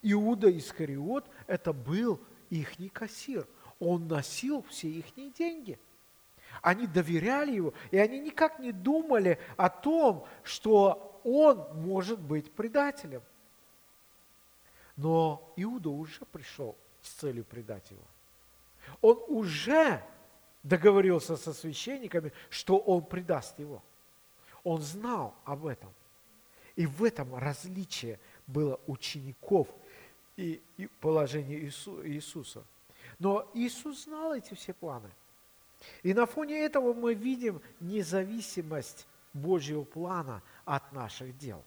Иуда 0.01 0.55
Искариот– 0.55 1.25
это 1.47 1.73
был 1.73 2.21
ихний 2.49 2.89
кассир. 2.89 3.45
Он 3.79 4.07
носил 4.07 4.63
все 4.69 4.87
их 4.87 5.13
деньги– 5.15 5.77
они 6.61 6.87
доверяли 6.87 7.51
его, 7.51 7.73
и 7.91 7.97
они 7.97 8.19
никак 8.19 8.59
не 8.59 8.71
думали 8.71 9.39
о 9.55 9.69
том, 9.69 10.25
что 10.43 11.19
он 11.23 11.81
может 11.81 12.19
быть 12.19 12.51
предателем. 12.51 13.21
Но 14.95 15.53
Иуда 15.55 15.89
уже 15.89 16.25
пришел 16.25 16.75
с 17.01 17.09
целью 17.09 17.45
предать 17.45 17.89
его. 17.91 18.01
Он 19.01 19.21
уже 19.27 20.03
договорился 20.63 21.37
со 21.37 21.53
священниками, 21.53 22.31
что 22.49 22.77
он 22.77 23.03
предаст 23.03 23.59
его. 23.59 23.83
Он 24.63 24.81
знал 24.81 25.35
об 25.45 25.65
этом. 25.65 25.91
И 26.75 26.85
в 26.85 27.03
этом 27.03 27.35
различие 27.35 28.19
было 28.45 28.79
учеников 28.87 29.67
и, 30.35 30.61
положение 30.99 31.59
Иису, 31.59 32.05
Иисуса. 32.07 32.63
Но 33.19 33.49
Иисус 33.53 34.03
знал 34.05 34.33
эти 34.33 34.53
все 34.53 34.73
планы– 34.73 35.09
и 36.03 36.13
на 36.13 36.25
фоне 36.25 36.59
этого 36.59 36.93
мы 36.93 37.13
видим 37.13 37.61
независимость 37.79 39.07
Божьего 39.33 39.83
плана 39.83 40.41
от 40.65 40.91
наших 40.91 41.37
дел. 41.37 41.63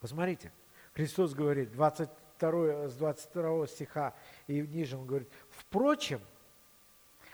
Посмотрите, 0.00 0.52
Христос 0.94 1.34
говорит, 1.34 1.72
22, 1.72 2.88
с 2.88 2.94
22 2.94 3.66
стиха 3.66 4.14
и 4.46 4.60
ниже 4.60 4.96
он 4.96 5.06
говорит, 5.06 5.28
впрочем, 5.50 6.20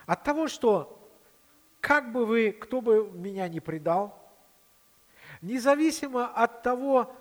от 0.07 0.23
того, 0.25 0.49
что 0.49 0.97
как 1.81 2.13
бы 2.13 2.27
вы, 2.27 2.53
кто 2.53 2.81
бы 2.81 3.11
меня 3.11 3.49
не 3.49 3.61
предал, 3.61 4.17
независимо 5.41 6.27
от 6.27 6.63
того, 6.63 7.15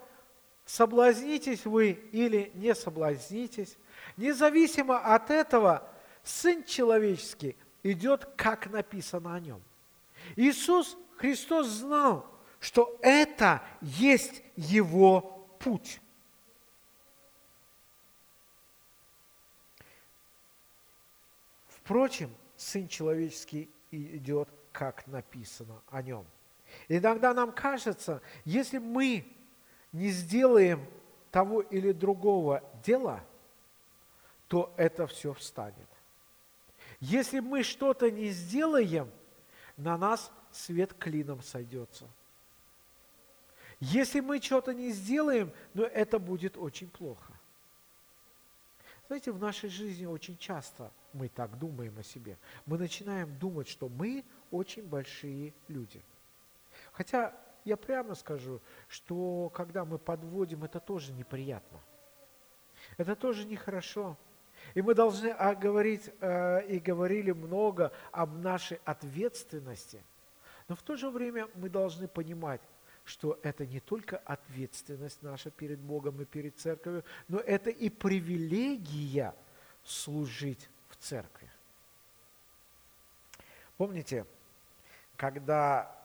соблазнитесь 0.66 1.66
вы 1.66 1.92
или 2.12 2.52
не 2.56 2.76
соблазнитесь, 2.76 3.78
независимо 4.18 5.00
от 5.00 5.32
этого, 5.32 5.88
Сын 6.24 6.64
Человеческий 6.64 7.56
идет, 7.84 8.26
как 8.36 8.68
написано 8.68 9.36
о 9.36 9.40
нем. 9.40 9.62
Иисус 10.36 10.98
Христос 11.18 11.68
знал, 11.68 12.26
что 12.60 12.98
это 13.02 13.64
есть 13.82 14.42
Его 14.56 15.22
путь. 15.60 16.02
Впрочем, 21.68 22.30
Сын 22.56 22.88
Человеческий 22.88 23.70
идет, 23.92 24.50
как 24.72 25.08
написано 25.08 25.82
о 25.90 26.02
нем. 26.02 26.26
Иногда 26.88 27.34
нам 27.34 27.52
кажется, 27.52 28.22
если 28.46 28.78
мы 28.78 29.26
не 29.92 30.10
сделаем 30.10 30.86
того 31.32 31.62
или 31.62 31.92
другого 31.92 32.64
дела, 32.84 33.24
то 34.48 34.74
это 34.78 35.08
все 35.08 35.34
встанет. 35.34 35.88
Если 37.00 37.40
мы 37.40 37.64
что-то 37.64 38.12
не 38.12 38.30
сделаем, 38.30 39.10
на 39.78 39.98
нас 39.98 40.32
свет 40.52 40.94
клином 40.94 41.42
сойдется. 41.42 42.06
Если 43.80 44.20
мы 44.20 44.42
что-то 44.42 44.74
не 44.74 44.92
сделаем, 44.92 45.54
но 45.74 45.84
ну, 45.84 45.88
это 45.88 46.20
будет 46.20 46.58
очень 46.58 46.90
плохо. 46.90 47.34
Знаете, 49.08 49.32
в 49.32 49.40
нашей 49.40 49.70
жизни 49.70 50.06
очень 50.06 50.38
часто 50.38 50.92
мы 51.14 51.30
так 51.30 51.58
думаем 51.58 51.98
о 51.98 52.04
себе. 52.04 52.38
Мы 52.66 52.78
начинаем 52.78 53.40
думать, 53.40 53.68
что 53.68 53.88
мы 53.88 54.24
очень 54.52 54.84
большие 54.84 55.54
люди. 55.68 56.04
Хотя 56.92 57.34
я 57.64 57.78
прямо 57.78 58.16
скажу, 58.16 58.62
что 58.88 59.50
когда 59.50 59.86
мы 59.86 59.98
подводим, 59.98 60.64
это 60.64 60.80
тоже 60.80 61.14
неприятно. 61.14 61.80
Это 62.98 63.16
тоже 63.16 63.46
нехорошо. 63.46 64.18
И 64.74 64.82
мы 64.82 64.94
должны 64.94 65.34
говорить 65.56 66.10
э, 66.22 66.66
и 66.68 66.80
говорили 66.80 67.32
много 67.32 67.92
об 68.12 68.40
нашей 68.40 68.80
ответственности. 68.86 70.02
Но 70.68 70.76
в 70.76 70.82
то 70.82 70.96
же 70.96 71.10
время 71.10 71.48
мы 71.56 71.70
должны 71.70 72.08
понимать, 72.08 72.62
что 73.04 73.40
это 73.42 73.66
не 73.66 73.80
только 73.80 74.18
ответственность 74.18 75.24
наша 75.24 75.50
перед 75.50 75.80
Богом 75.80 76.22
и 76.22 76.26
перед 76.26 76.58
Церковью, 76.60 77.04
но 77.28 77.40
это 77.40 77.72
и 77.72 77.90
привилегия 77.90 79.34
служить 79.84 80.70
в 80.90 80.98
церкви. 80.98 81.50
Помните, 83.78 84.26
когда 85.16 85.96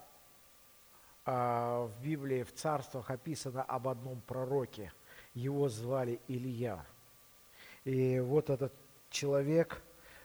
э, 1.27 1.31
в 1.31 1.93
Библии, 2.03 2.43
в 2.43 2.55
царствах 2.55 3.11
описано 3.11 3.63
об 3.63 3.89
одном 3.89 4.21
пророке, 4.23 4.93
его 5.35 5.69
звали 5.69 6.21
Илья. 6.29 6.87
И 7.85 8.19
вот 8.21 8.51
этот 8.51 8.73
человек 9.11 9.83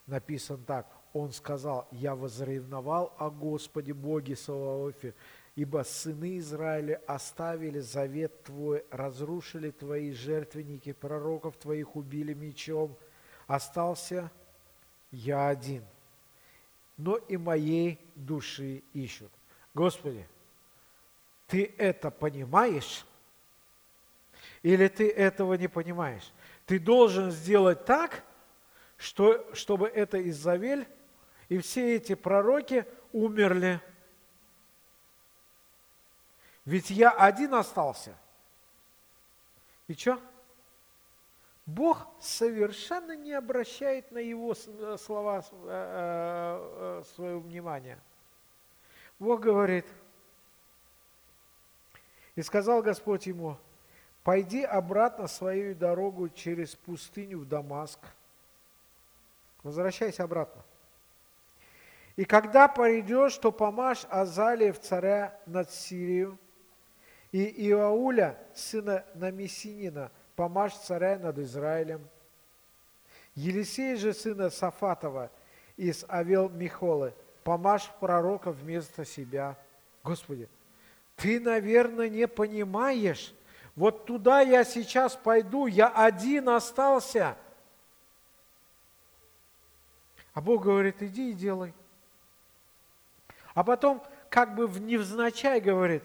написан 0.07 0.63
так, 0.65 0.87
он 1.13 1.31
сказал, 1.31 1.87
я 1.91 2.15
возревновал 2.15 3.13
о 3.17 3.29
Господе 3.29 3.93
Боге 3.93 4.35
Саваофе, 4.35 5.13
ибо 5.55 5.83
сыны 5.83 6.37
Израиля 6.37 7.01
оставили 7.07 7.79
завет 7.79 8.43
Твой, 8.43 8.85
разрушили 8.91 9.71
Твои 9.71 10.13
жертвенники, 10.13 10.93
пророков 10.93 11.57
Твоих 11.57 11.95
убили 11.95 12.33
мечом, 12.33 12.95
остался 13.47 14.31
я 15.11 15.47
один, 15.49 15.83
но 16.97 17.17
и 17.17 17.37
моей 17.37 17.99
души 18.15 18.83
ищут. 18.93 19.31
Господи, 19.73 20.25
Ты 21.47 21.73
это 21.77 22.11
понимаешь? 22.11 23.05
Или 24.61 24.87
Ты 24.87 25.09
этого 25.09 25.55
не 25.55 25.67
понимаешь? 25.67 26.31
Ты 26.69 26.77
должен 26.77 27.31
сделать 27.31 27.83
так, 27.83 28.23
что, 28.95 29.43
чтобы 29.55 29.87
это 29.87 30.29
Изавель 30.29 30.87
и 31.47 31.57
все 31.57 31.95
эти 31.95 32.13
пророки 32.13 32.85
умерли. 33.11 33.81
Ведь 36.65 36.91
я 36.91 37.09
один 37.09 37.55
остался. 37.55 38.15
И 39.87 39.95
что? 39.95 40.21
Бог 41.65 42.05
совершенно 42.19 43.15
не 43.15 43.33
обращает 43.33 44.11
на 44.11 44.19
его 44.19 44.53
э, 44.53 44.97
слова 44.99 45.43
э, 45.51 47.01
э, 47.01 47.03
свое 47.15 47.39
внимание. 47.39 47.97
Бог 49.17 49.39
говорит, 49.39 49.87
и 52.35 52.43
сказал 52.43 52.83
Господь 52.83 53.25
ему, 53.25 53.57
пойди 54.23 54.63
обратно 54.63 55.27
свою 55.27 55.75
дорогу 55.75 56.29
через 56.29 56.75
пустыню 56.75 57.39
в 57.39 57.47
Дамаск. 57.47 57.99
Возвращайся 59.63 60.23
обратно. 60.23 60.63
И 62.15 62.25
когда 62.25 62.67
пойдешь, 62.67 63.37
то 63.37 63.51
помажь 63.51 64.05
Азалия 64.09 64.73
в 64.73 64.79
царя 64.79 65.39
над 65.45 65.71
Сирию, 65.71 66.37
и 67.31 67.67
Иауля, 67.69 68.37
сына 68.53 69.05
Намесинина, 69.13 70.11
помажь 70.35 70.73
царя 70.73 71.19
над 71.19 71.37
Израилем. 71.37 72.07
Елисей 73.35 73.95
же, 73.95 74.13
сына 74.13 74.49
Сафатова, 74.49 75.29
из 75.77 76.03
Авел 76.07 76.49
Михолы, 76.49 77.13
помажь 77.43 77.89
пророка 77.99 78.51
вместо 78.51 79.05
себя. 79.05 79.57
Господи, 80.03 80.49
ты, 81.15 81.39
наверное, 81.39 82.09
не 82.09 82.27
понимаешь, 82.27 83.33
вот 83.79 84.05
туда 84.05 84.41
я 84.41 84.65
сейчас 84.65 85.15
пойду, 85.15 85.65
я 85.65 85.87
один 85.87 86.49
остался. 86.49 87.37
А 90.33 90.41
Бог 90.41 90.63
говорит, 90.63 91.01
иди 91.01 91.29
и 91.29 91.33
делай. 91.33 91.73
А 93.53 93.63
потом, 93.63 94.03
как 94.29 94.53
бы 94.53 94.67
невзначай 94.81 95.61
говорит, 95.61 96.03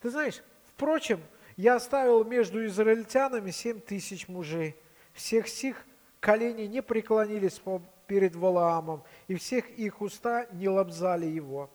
ты 0.00 0.10
знаешь, 0.10 0.42
впрочем, 0.72 1.22
я 1.56 1.76
оставил 1.76 2.24
между 2.24 2.66
израильтянами 2.66 3.52
семь 3.52 3.78
тысяч 3.78 4.26
мужей. 4.26 4.74
Всех 5.12 5.46
сих 5.46 5.86
колени 6.18 6.62
не 6.62 6.82
преклонились 6.82 7.62
перед 8.08 8.34
Валаамом, 8.34 9.04
и 9.28 9.36
всех 9.36 9.70
их 9.78 10.00
уста 10.00 10.48
не 10.50 10.68
лобзали 10.68 11.26
его. 11.26 11.70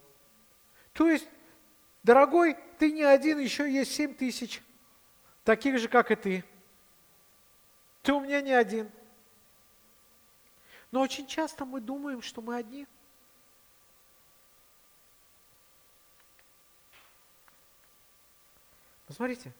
То 0.92 1.08
есть, 1.08 1.26
дорогой, 2.02 2.58
ты 2.78 2.92
не 2.92 3.04
один, 3.04 3.38
еще 3.38 3.72
есть 3.72 3.94
семь 3.94 4.12
тысяч, 4.12 4.62
таких 5.44 5.78
же, 5.78 5.88
как 5.88 6.10
и 6.10 6.16
ты. 6.16 6.44
Ты 8.02 8.12
у 8.12 8.20
меня 8.20 8.40
не 8.40 8.52
один. 8.52 8.90
Но 10.90 11.00
очень 11.00 11.26
часто 11.26 11.64
мы 11.64 11.80
думаем, 11.80 12.22
что 12.22 12.40
мы 12.42 12.56
одни– 12.56 12.86
Посмотрите, 19.10 19.52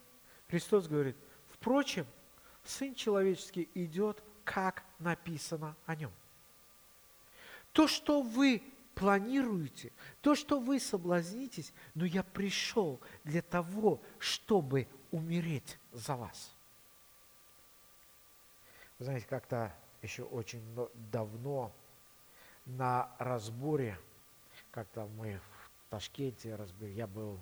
Христос 0.48 0.86
говорит, 0.86 1.16
впрочем, 1.48 2.06
Сын 2.62 2.94
Человеческий 2.94 3.68
идет, 3.74 4.22
как 4.44 4.84
написано 5.00 5.74
о 5.86 5.96
нем. 5.96 6.12
То, 7.72 7.88
что 7.88 8.22
вы 8.22 8.62
планируете, 8.94 9.90
то, 10.20 10.36
что 10.36 10.60
вы 10.60 10.78
соблазнитесь, 10.78 11.72
но 11.96 12.04
я 12.04 12.22
пришел 12.22 13.00
для 13.24 13.42
того, 13.42 14.00
чтобы 14.20 14.86
умереть 15.10 15.78
за 15.92 16.16
вас. 16.16 16.54
Вы 18.98 19.06
знаете, 19.06 19.26
как-то 19.26 19.74
еще 20.02 20.24
очень 20.24 20.62
давно 21.10 21.72
на 22.66 23.10
разборе, 23.18 23.98
как-то 24.70 25.06
мы 25.06 25.38
в 25.38 25.70
Ташкенте 25.90 26.54
разбили, 26.54 26.92
я 26.92 27.06
был, 27.06 27.40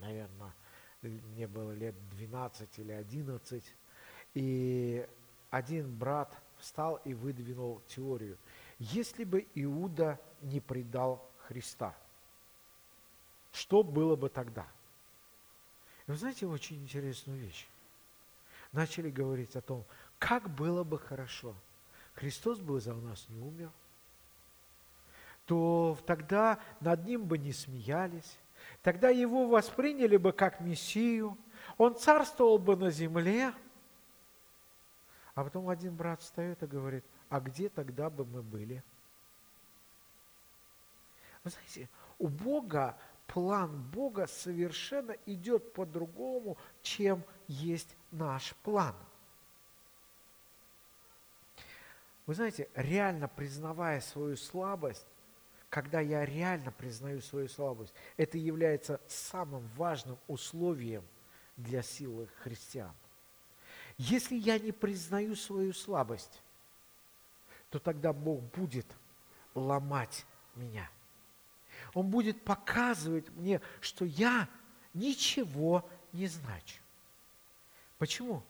наверное, 0.00 0.52
мне 1.02 1.46
было 1.46 1.72
лет 1.72 1.94
12 2.10 2.78
или 2.78 2.92
11, 2.92 3.64
и 4.34 5.08
один 5.50 5.96
брат 5.96 6.36
встал 6.58 6.96
и 7.04 7.14
выдвинул 7.14 7.80
теорию. 7.88 8.36
Если 8.78 9.24
бы 9.24 9.46
Иуда 9.54 10.20
не 10.42 10.60
предал 10.60 11.26
Христа, 11.46 11.94
что 13.52 13.82
было 13.82 14.16
бы 14.16 14.28
тогда? 14.28 14.66
Вы 16.10 16.16
знаете 16.16 16.46
очень 16.46 16.82
интересную 16.82 17.38
вещь? 17.38 17.66
Начали 18.72 19.10
говорить 19.10 19.54
о 19.56 19.60
том, 19.60 19.84
как 20.18 20.50
было 20.50 20.84
бы 20.84 20.98
хорошо. 20.98 21.54
Христос 22.14 22.58
бы 22.58 22.80
за 22.80 22.94
нас 22.94 23.26
не 23.28 23.40
умер, 23.40 23.70
то 25.46 25.98
тогда 26.06 26.58
над 26.80 27.04
ним 27.06 27.24
бы 27.24 27.38
не 27.38 27.52
смеялись, 27.52 28.36
Тогда 28.82 29.08
его 29.10 29.48
восприняли 29.48 30.16
бы 30.16 30.32
как 30.32 30.60
Мессию, 30.60 31.36
он 31.76 31.96
царствовал 31.96 32.58
бы 32.58 32.76
на 32.76 32.90
земле. 32.90 33.52
А 35.34 35.44
потом 35.44 35.68
один 35.68 35.94
брат 35.94 36.20
встает 36.22 36.62
и 36.62 36.66
говорит, 36.66 37.04
а 37.28 37.40
где 37.40 37.68
тогда 37.68 38.10
бы 38.10 38.24
мы 38.24 38.42
были? 38.42 38.82
Вы 41.44 41.50
знаете, 41.50 41.88
у 42.18 42.28
Бога, 42.28 42.96
план 43.32 43.80
Бога 43.92 44.26
совершенно 44.26 45.12
идет 45.24 45.72
по-другому, 45.72 46.58
чем 46.82 47.24
есть 47.46 47.96
наш 48.10 48.54
план. 48.56 48.94
Вы 52.26 52.34
знаете, 52.34 52.68
реально 52.74 53.28
признавая 53.28 54.00
свою 54.00 54.36
слабость, 54.36 55.06
когда 55.68 56.00
я 56.00 56.24
реально 56.24 56.72
признаю 56.72 57.20
свою 57.20 57.48
слабость, 57.48 57.94
это 58.16 58.36
является 58.36 59.00
самым 59.06 59.68
важным 59.76 60.18
условием 60.26 61.04
для 61.56 61.82
силы 61.82 62.28
христиан. 62.42 62.94
Если 63.96 64.34
я 64.34 64.58
не 64.58 64.72
признаю 64.72 65.36
свою 65.36 65.72
слабость, 65.72 66.42
то 67.70 67.78
тогда 67.78 68.12
Бог 68.12 68.40
будет 68.42 68.86
ломать 69.54 70.26
меня. 70.56 70.90
Он 71.94 72.08
будет 72.08 72.42
показывать 72.42 73.28
мне, 73.30 73.60
что 73.80 74.04
я 74.04 74.48
ничего 74.94 75.88
не 76.12 76.26
значу. 76.26 76.80
Почему? 77.98 78.42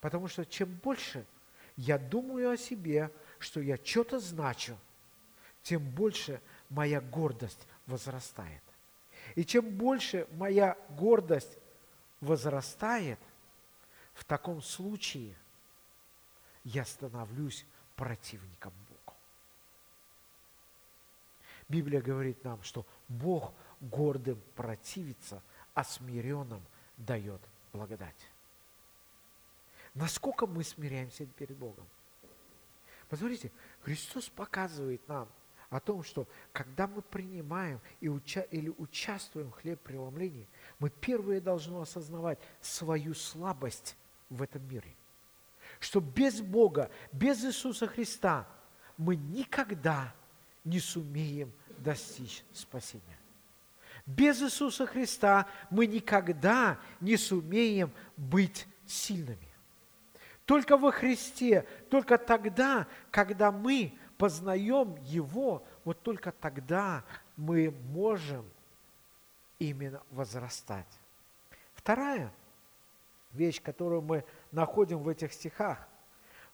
Потому 0.00 0.28
что 0.28 0.44
чем 0.44 0.68
больше 0.82 1.26
я 1.76 1.98
думаю 1.98 2.50
о 2.50 2.56
себе, 2.56 3.10
что 3.38 3.60
я 3.60 3.76
что-то 3.82 4.18
значу, 4.20 4.76
тем 5.62 5.82
больше 5.82 6.40
моя 6.70 7.00
гордость 7.00 7.66
возрастает. 7.86 8.62
И 9.34 9.44
чем 9.44 9.68
больше 9.76 10.26
моя 10.32 10.76
гордость 10.90 11.58
возрастает, 12.20 13.18
в 14.14 14.24
таком 14.24 14.62
случае 14.62 15.34
я 16.64 16.84
становлюсь 16.84 17.66
противником. 17.96 18.72
Библия 21.68 22.00
говорит 22.00 22.42
нам, 22.44 22.62
что 22.62 22.86
Бог 23.08 23.52
гордым 23.80 24.40
противится, 24.54 25.42
а 25.74 25.84
смиренным 25.84 26.62
дает 26.96 27.40
благодать. 27.72 28.30
Насколько 29.94 30.46
мы 30.46 30.62
смиряемся 30.62 31.26
перед 31.26 31.56
Богом? 31.56 31.86
Посмотрите, 33.08 33.50
Христос 33.82 34.28
показывает 34.28 35.06
нам– 35.08 35.28
о 35.70 35.80
том, 35.80 36.02
что 36.02 36.28
когда 36.52 36.86
мы 36.86 37.02
принимаем 37.02 37.80
и 38.00 38.08
уча 38.08 38.40
или 38.42 38.68
участвуем 38.68 39.50
в 39.50 39.54
хлеб-преломлении, 39.54 40.48
мы 40.78 40.90
первые 40.90 41.40
должны 41.40 41.80
осознавать 41.80 42.38
свою 42.60 43.14
слабость 43.14 43.96
в 44.30 44.42
этом 44.42 44.66
мире. 44.68 44.94
Что 45.80 46.00
без 46.00 46.40
Бога, 46.40 46.90
без 47.12 47.44
Иисуса 47.44 47.86
Христа 47.86 48.48
мы 48.96 49.16
никогда 49.16 50.04
не 50.04 50.14
сумеем 50.80 51.52
достичь 51.78 52.44
спасения. 52.52 53.18
Без 54.04 54.40
Иисуса 54.42 54.86
Христа 54.86 55.46
мы 55.70 55.86
никогда 55.86 56.78
не 57.00 57.16
сумеем 57.16 57.90
быть 58.16 58.66
сильными. 58.86 59.48
Только 60.44 60.76
во 60.76 60.92
Христе, 60.92 61.66
только 61.90 62.18
тогда, 62.18 62.86
когда 63.10 63.50
мы 63.50 63.92
познаем 64.16 64.96
Его, 65.02 65.64
вот 65.84 66.02
только 66.02 66.30
тогда 66.30 67.04
мы 67.36 67.70
можем 67.70 68.44
именно 69.58 70.00
возрастать. 70.10 70.86
Вторая 71.74 72.32
вещь, 73.32 73.60
которую 73.60 74.02
мы 74.02 74.24
находим 74.52 74.98
в 74.98 75.08
этих 75.08 75.32
стихах, 75.32 75.88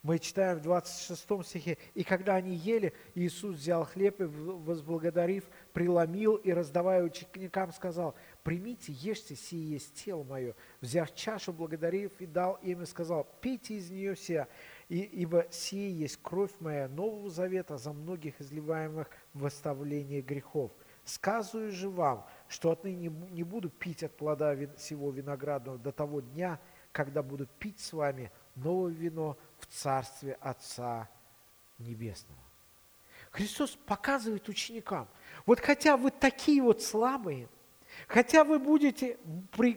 мы 0.02 0.18
читаем 0.18 0.58
в 0.58 0.62
26 0.62 1.44
стихе, 1.44 1.78
«И 1.94 2.02
когда 2.02 2.34
они 2.34 2.56
ели, 2.56 2.92
Иисус 3.14 3.56
взял 3.56 3.84
хлеб 3.84 4.20
и, 4.20 4.24
возблагодарив, 4.24 5.44
преломил 5.72 6.34
и, 6.34 6.52
раздавая 6.52 7.04
ученикам, 7.04 7.72
сказал, 7.72 8.16
«Примите, 8.42 8.92
ешьте, 8.92 9.36
сие 9.36 9.70
есть 9.74 9.94
тело 9.94 10.24
мое». 10.24 10.56
Взяв 10.80 11.14
чашу, 11.14 11.52
благодарив, 11.52 12.10
и 12.18 12.26
дал 12.26 12.54
им 12.62 12.82
и 12.82 12.86
сказал, 12.86 13.28
«Пейте 13.40 13.74
из 13.74 13.90
нее 13.90 14.14
все, 14.14 14.48
и, 14.88 14.98
ибо 14.98 15.46
сие 15.50 15.96
есть 15.96 16.18
кровь 16.20 16.52
моя 16.58 16.88
Нового 16.88 17.30
Завета 17.30 17.78
за 17.78 17.92
многих 17.92 18.40
изливаемых 18.40 19.08
в 19.34 19.46
оставление 19.46 20.20
грехов. 20.20 20.72
Сказываю 21.04 21.70
же 21.70 21.88
вам, 21.88 22.26
что 22.48 22.72
отныне 22.72 23.08
не 23.30 23.44
буду 23.44 23.70
пить 23.70 24.02
от 24.02 24.16
плода 24.16 24.56
всего 24.76 25.10
виноградного 25.10 25.78
до 25.78 25.92
того 25.92 26.20
дня, 26.20 26.60
когда 26.90 27.22
буду 27.22 27.46
пить 27.46 27.80
с 27.80 27.92
вами 27.92 28.30
новое 28.54 28.92
вино 28.92 29.38
в 29.62 29.66
Царстве 29.66 30.36
Отца 30.40 31.08
Небесного. 31.78 32.40
Христос 33.30 33.78
показывает 33.86 34.48
ученикам, 34.48 35.08
вот 35.46 35.60
хотя 35.60 35.96
вы 35.96 36.10
такие 36.10 36.62
вот 36.62 36.82
слабые, 36.82 37.48
хотя 38.06 38.44
вы 38.44 38.58
будете, 38.58 39.18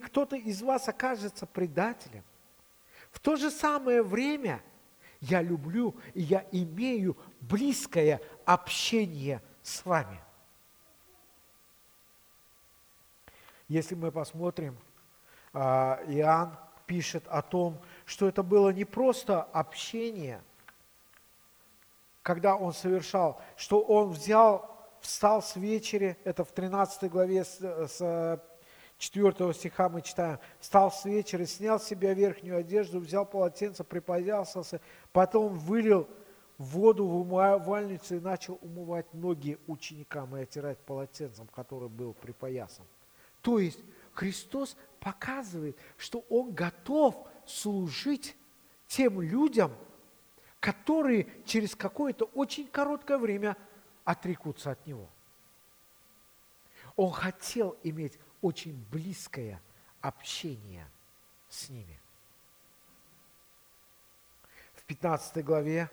кто-то 0.04 0.36
из 0.36 0.62
вас 0.62 0.89
окажется 0.89 1.45
предателем, 1.45 2.24
в 3.12 3.19
то 3.19 3.38
же 3.38 3.50
самое 3.50 4.04
время 4.04 4.62
я 5.21 5.41
люблю 5.41 5.95
и 6.13 6.21
я 6.21 6.45
имею 6.52 7.15
близкое 7.39 8.21
общение 8.45 9.41
с 9.62 9.86
вами. 9.86 10.19
Если 13.67 13.95
мы 13.95 14.12
посмотрим, 14.12 14.78
а, 15.54 16.04
Иоанн 16.08 16.58
пишет 16.86 17.26
о 17.28 17.41
том, 17.41 17.82
что 18.05 18.27
это 18.27 18.43
было 18.43 18.69
не 18.69 18.85
просто 18.85 19.41
общение, 19.41 20.41
когда 22.21 22.55
он 22.55 22.73
совершал, 22.73 23.39
что 23.55 23.81
он 23.81 24.09
взял, 24.09 24.89
встал 25.01 25.41
с 25.41 25.55
вечери, 25.55 26.17
это 26.23 26.43
в 26.43 26.51
13 26.51 27.09
главе 27.11 27.43
с, 27.43 27.59
с 27.59 28.41
4 28.97 29.53
стиха 29.53 29.89
мы 29.89 30.01
читаем, 30.01 30.39
встал 30.59 30.91
с 30.91 31.05
вечера, 31.05 31.45
снял 31.45 31.79
с 31.79 31.85
себя 31.85 32.13
верхнюю 32.13 32.57
одежду, 32.57 32.99
взял 32.99 33.25
полотенце, 33.25 33.83
припоясался, 33.83 34.79
потом 35.11 35.57
вылил 35.57 36.07
воду 36.57 37.05
в 37.05 37.15
умывальницу 37.17 38.15
и 38.15 38.19
начал 38.19 38.57
умывать 38.61 39.13
ноги 39.13 39.57
ученикам 39.67 40.35
и 40.37 40.41
отирать 40.41 40.79
полотенцем, 40.79 41.47
который 41.47 41.89
был 41.89 42.13
припоясан. 42.13 42.85
То 43.41 43.59
есть 43.59 43.79
Христос 44.13 44.77
показывает, 44.99 45.77
что 45.97 46.23
Он 46.29 46.51
готов 46.53 47.27
служить 47.45 48.36
тем 48.88 49.21
людям, 49.21 49.71
которые 50.60 51.27
через 51.45 51.75
какое-то 51.75 52.25
очень 52.34 52.67
короткое 52.67 53.17
время 53.17 53.58
отрекутся 54.03 54.71
от 54.71 54.86
Него. 54.86 55.10
Он 56.95 57.12
хотел 57.12 57.77
иметь 57.84 58.17
очень 58.41 58.86
близкое 58.91 59.62
общение 60.01 60.88
с 61.49 61.69
ними. 61.69 61.99
В 64.75 64.84
15 64.84 65.43
главе 65.43 65.89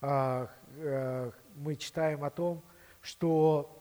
э, 0.00 0.46
э, 0.76 1.30
мы 1.56 1.76
читаем 1.76 2.24
о 2.24 2.30
том, 2.30 2.62
что 3.02 3.74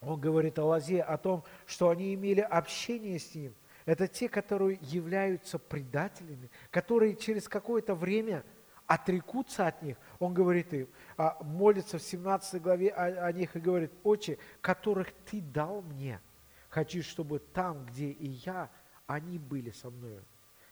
он 0.00 0.20
говорит 0.20 0.58
о 0.58 0.64
Лазе, 0.64 1.02
о 1.02 1.18
том, 1.18 1.44
что 1.66 1.90
они 1.90 2.14
имели 2.14 2.40
общение 2.40 3.18
с 3.18 3.34
ним. 3.34 3.54
Это 3.88 4.06
те, 4.06 4.28
которые 4.28 4.78
являются 4.82 5.58
предателями, 5.58 6.50
которые 6.70 7.16
через 7.16 7.48
какое-то 7.48 7.94
время 7.94 8.44
отрекутся 8.84 9.66
от 9.66 9.80
них. 9.80 9.96
Он 10.18 10.34
говорит 10.34 10.74
им, 10.74 10.88
а, 11.16 11.42
молится 11.42 11.96
в 11.96 12.02
17 12.02 12.60
главе 12.60 12.90
о, 12.90 13.32
них 13.32 13.56
и 13.56 13.60
говорит, 13.60 13.90
«Отче, 14.04 14.36
которых 14.60 15.10
Ты 15.24 15.40
дал 15.40 15.80
мне, 15.80 16.20
хочу, 16.68 17.02
чтобы 17.02 17.38
там, 17.38 17.86
где 17.86 18.10
и 18.10 18.28
я, 18.44 18.70
они 19.06 19.38
были 19.38 19.70
со 19.70 19.88
мною. 19.88 20.22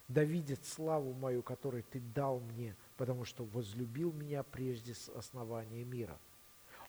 Да 0.09 0.23
видят 0.23 0.67
славу 0.67 1.15
мою, 1.15 1.43
которую 1.43 1.85
Ты 1.85 2.01
дал 2.01 2.41
мне, 2.41 2.77
потому 2.99 3.25
что 3.25 3.47
возлюбил 3.47 4.13
меня 4.13 4.43
прежде 4.43 4.93
с 4.93 5.09
основания 5.09 5.85
мира». 5.85 6.19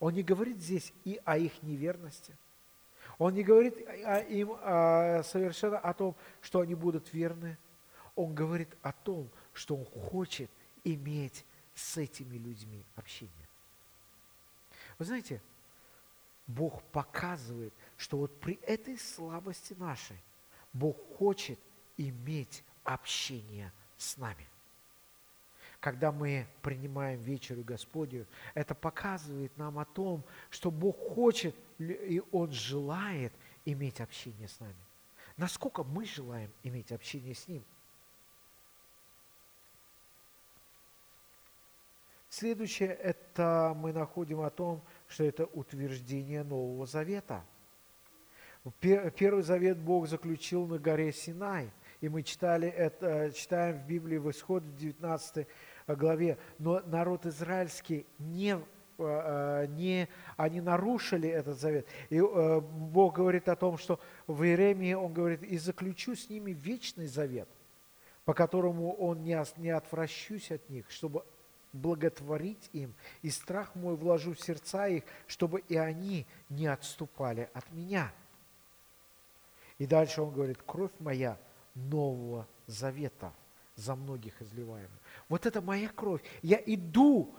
Он 0.02 0.13
не 0.13 0.24
говорит 0.24 0.60
здесь 0.60 0.92
и 1.06 1.22
о 1.24 1.38
их 1.38 1.63
неверности. 1.63 2.38
Он 3.17 3.34
не 3.34 3.43
говорит 3.43 3.75
им 4.30 4.49
совершенно 5.23 5.80
о 5.80 5.93
том, 5.93 6.15
что 6.41 6.60
они 6.60 6.75
будут 6.75 7.13
верны. 7.13 7.58
Он 8.15 8.34
говорит 8.34 8.69
о 8.82 8.91
том, 8.91 9.30
что 9.53 9.75
он 9.75 9.86
хочет 9.86 10.49
иметь 10.84 11.45
с 11.73 11.97
этими 11.97 12.38
людьми 12.38 12.84
общение. 12.95 13.32
Вы 14.99 15.06
знаете, 15.06 15.41
Бог 16.47 16.84
показывает, 16.86 17.73
что 17.97 18.17
вот 18.17 18.39
при 18.39 18.56
этой 18.63 18.97
слабости 18.97 19.73
нашей 19.73 20.17
Бог 20.73 20.97
хочет 21.17 21.60
иметь 21.97 22.63
общение 22.84 23.71
с 23.97 24.17
нами 24.17 24.47
когда 25.80 26.12
мы 26.12 26.47
принимаем 26.62 27.19
вечерю 27.21 27.63
Господню, 27.63 28.25
это 28.53 28.73
показывает 28.73 29.56
нам 29.58 29.77
о 29.80 29.86
том, 29.86 30.23
что 30.49 30.71
Бог 30.71 30.97
хочет 31.13 31.56
и 31.80 32.22
Он 32.32 32.52
желает 32.52 33.34
иметь 33.66 34.02
общение 34.02 34.48
с 34.48 34.60
нами. 34.60 34.76
Насколько 35.36 35.84
мы 35.84 36.06
желаем 36.06 36.52
иметь 36.63 36.92
общение 36.92 37.36
с 37.36 37.48
Ним? 37.48 37.63
Следующее, 42.30 42.90
это 42.90 43.74
мы 43.76 43.94
находим 43.94 44.42
о 44.42 44.50
том, 44.50 44.84
что 45.08 45.24
это 45.24 45.46
утверждение 45.46 46.44
Нового 46.44 46.86
Завета. 46.86 47.44
Первый 48.80 49.44
завет 49.44 49.78
Бог 49.78 50.08
заключил 50.08 50.68
на 50.68 50.78
горе 50.78 51.12
Синай– 51.13 51.72
и 52.02 52.10
мы 52.10 52.24
читали 52.24 52.68
это, 52.68 53.32
читаем 53.32 53.80
в 53.80 53.88
Библии 53.88 54.18
в 54.18 54.30
Исходе 54.30 54.68
19 54.78 55.48
главе, 55.88 56.38
но 56.60 56.82
народ 56.82 57.26
израильский 57.26 58.06
не 58.20 58.56
э, 58.56 58.60
э, 58.60 58.62
не, 58.98 60.08
они 60.36 60.62
нарушили 60.62 61.30
этот 61.30 61.60
завет. 61.60 61.88
И 62.10 62.18
э, 62.18 62.60
Бог 62.60 63.16
говорит 63.16 63.48
о 63.50 63.56
том, 63.56 63.78
что 63.78 64.00
в 64.26 64.44
Иеремии, 64.44 64.94
Он 64.94 65.14
говорит, 65.14 65.44
и 65.44 65.58
заключу 65.58 66.16
с 66.16 66.30
ними 66.30 66.52
вечный 66.52 67.08
завет, 67.08 67.48
по 68.26 68.34
которому 68.34 68.94
Он 68.94 69.24
не, 69.24 69.42
не 69.58 69.70
отвращусь 69.70 70.52
от 70.52 70.68
них, 70.70 70.90
чтобы 70.90 71.24
благотворить 71.74 72.70
им, 72.74 72.94
и 73.22 73.30
страх 73.30 73.76
мой 73.76 73.96
вложу 73.96 74.34
в 74.34 74.42
сердца 74.42 74.88
их, 74.88 75.04
чтобы 75.28 75.62
и 75.68 75.76
они 75.76 76.26
не 76.50 76.68
отступали 76.68 77.50
от 77.54 77.72
меня. 77.72 78.12
И 79.78 79.86
дальше 79.86 80.22
он 80.22 80.34
говорит, 80.34 80.58
кровь 80.66 80.92
моя 81.00 81.38
Нового 81.76 82.48
Завета 82.66 83.32
за 83.76 83.96
многих 83.96 84.42
изливаемых. 84.42 84.90
Вот 85.30 85.46
это 85.46 85.62
моя 85.62 85.90
кровь. 85.90 86.22
Я 86.42 86.62
иду 86.66 87.36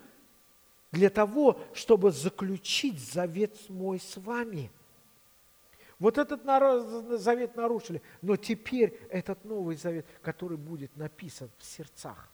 для 0.93 1.11
того, 1.11 1.61
чтобы 1.75 2.11
заключить 2.11 3.01
завет 3.01 3.57
мой 3.69 4.01
с 4.01 4.17
вами. 4.17 4.71
Вот 5.99 6.17
этот 6.17 6.43
завет 7.21 7.57
нарушили, 7.57 8.01
но 8.23 8.37
теперь 8.37 8.99
этот 9.11 9.45
новый 9.45 9.77
завет, 9.77 10.07
который 10.23 10.57
будет 10.57 10.97
написан 10.97 11.51
в 11.59 11.65
сердцах. 11.65 12.29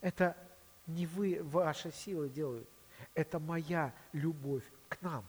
Это 0.00 0.36
не 0.86 1.06
вы, 1.06 1.40
ваши 1.42 1.90
силы 1.90 2.28
делают, 2.28 2.68
это 3.14 3.38
моя 3.38 3.94
любовь 4.12 4.64
к 4.88 5.00
нам. 5.00 5.24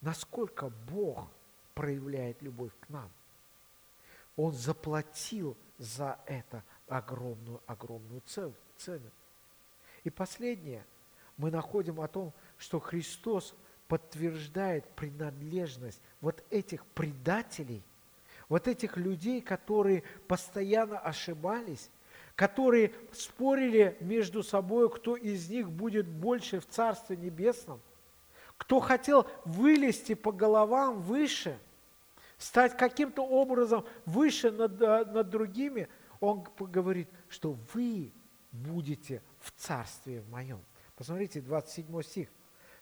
Насколько 0.00 0.70
Бог 0.90 1.26
проявляет 1.74 2.40
любовь 2.42 2.72
к 2.80 2.88
нам– 2.88 3.10
он 4.36 4.52
заплатил 4.52 5.56
за 5.78 6.18
это 6.26 6.62
огромную-огромную 6.88 8.22
цену. 8.76 9.10
И 10.04 10.10
последнее, 10.10 10.84
мы 11.36 11.50
находим 11.50 12.00
о 12.00 12.08
том, 12.08 12.32
что 12.58 12.78
Христос 12.78 13.54
подтверждает 13.88 14.86
принадлежность 14.90 16.00
вот 16.20 16.44
этих 16.50 16.86
предателей, 16.86 17.82
вот 18.48 18.68
этих 18.68 18.96
людей, 18.96 19.40
которые 19.40 20.04
постоянно 20.28 20.98
ошибались, 20.98 21.90
которые 22.36 22.92
спорили 23.12 23.96
между 24.00 24.42
собой, 24.42 24.90
кто 24.90 25.16
из 25.16 25.48
них 25.48 25.70
будет 25.70 26.06
больше 26.06 26.60
в 26.60 26.66
Царстве 26.66 27.16
Небесном, 27.16 27.80
кто 28.56 28.80
хотел 28.80 29.26
вылезти 29.44 30.14
по 30.14 30.32
головам 30.32 31.00
выше, 31.00 31.58
стать 32.36 32.76
каким-то 32.76 33.22
образом 33.22 33.84
выше 34.04 34.50
над, 34.50 34.80
э, 34.80 35.04
над 35.06 35.30
другими, 35.30 35.88
он 36.20 36.44
говорит, 36.58 37.08
что 37.28 37.56
вы 37.72 38.12
будете 38.52 39.22
в 39.44 39.52
Царстве 39.52 40.22
моем. 40.30 40.60
Посмотрите, 40.96 41.40
27 41.40 42.02
стих. 42.02 42.28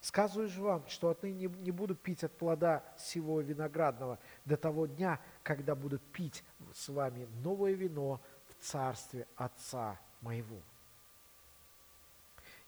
Сказываю 0.01 0.49
же 0.49 0.63
вам, 0.63 0.85
что 0.89 1.11
отныне 1.11 1.47
не 1.47 1.71
буду 1.71 1.95
пить 1.95 2.25
от 2.25 2.37
плода 2.37 2.83
всего 2.97 3.41
виноградного 3.41 4.19
до 4.45 4.57
того 4.57 4.87
дня, 4.87 5.21
когда 5.43 5.75
буду 5.75 5.99
пить 5.99 6.43
с 6.75 6.89
вами 6.89 7.29
новое 7.43 7.73
вино 7.73 8.21
в 8.49 8.65
царстве 8.65 9.27
Отца 9.37 10.01
моего. 10.21 10.57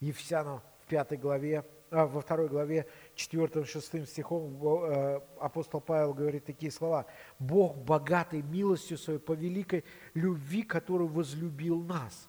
Ефесянам 0.01 0.61
в 0.85 0.89
пятой 0.89 1.19
главе, 1.19 1.65
а, 1.91 2.07
во 2.07 2.21
второй 2.21 2.49
главе, 2.49 2.87
4-6 3.17 4.07
стихом 4.07 4.61
э, 4.63 5.21
апостол 5.41 5.81
Павел 5.81 6.15
говорит 6.15 6.45
такие 6.45 6.71
слова. 6.71 7.07
«Бог, 7.39 7.77
богатый 7.77 8.43
милостью 8.43 8.99
своей 8.99 9.19
по 9.19 9.33
великой 9.33 9.85
любви, 10.15 10.63
которую 10.63 11.09
возлюбил 11.09 11.81
нас». 11.83 12.29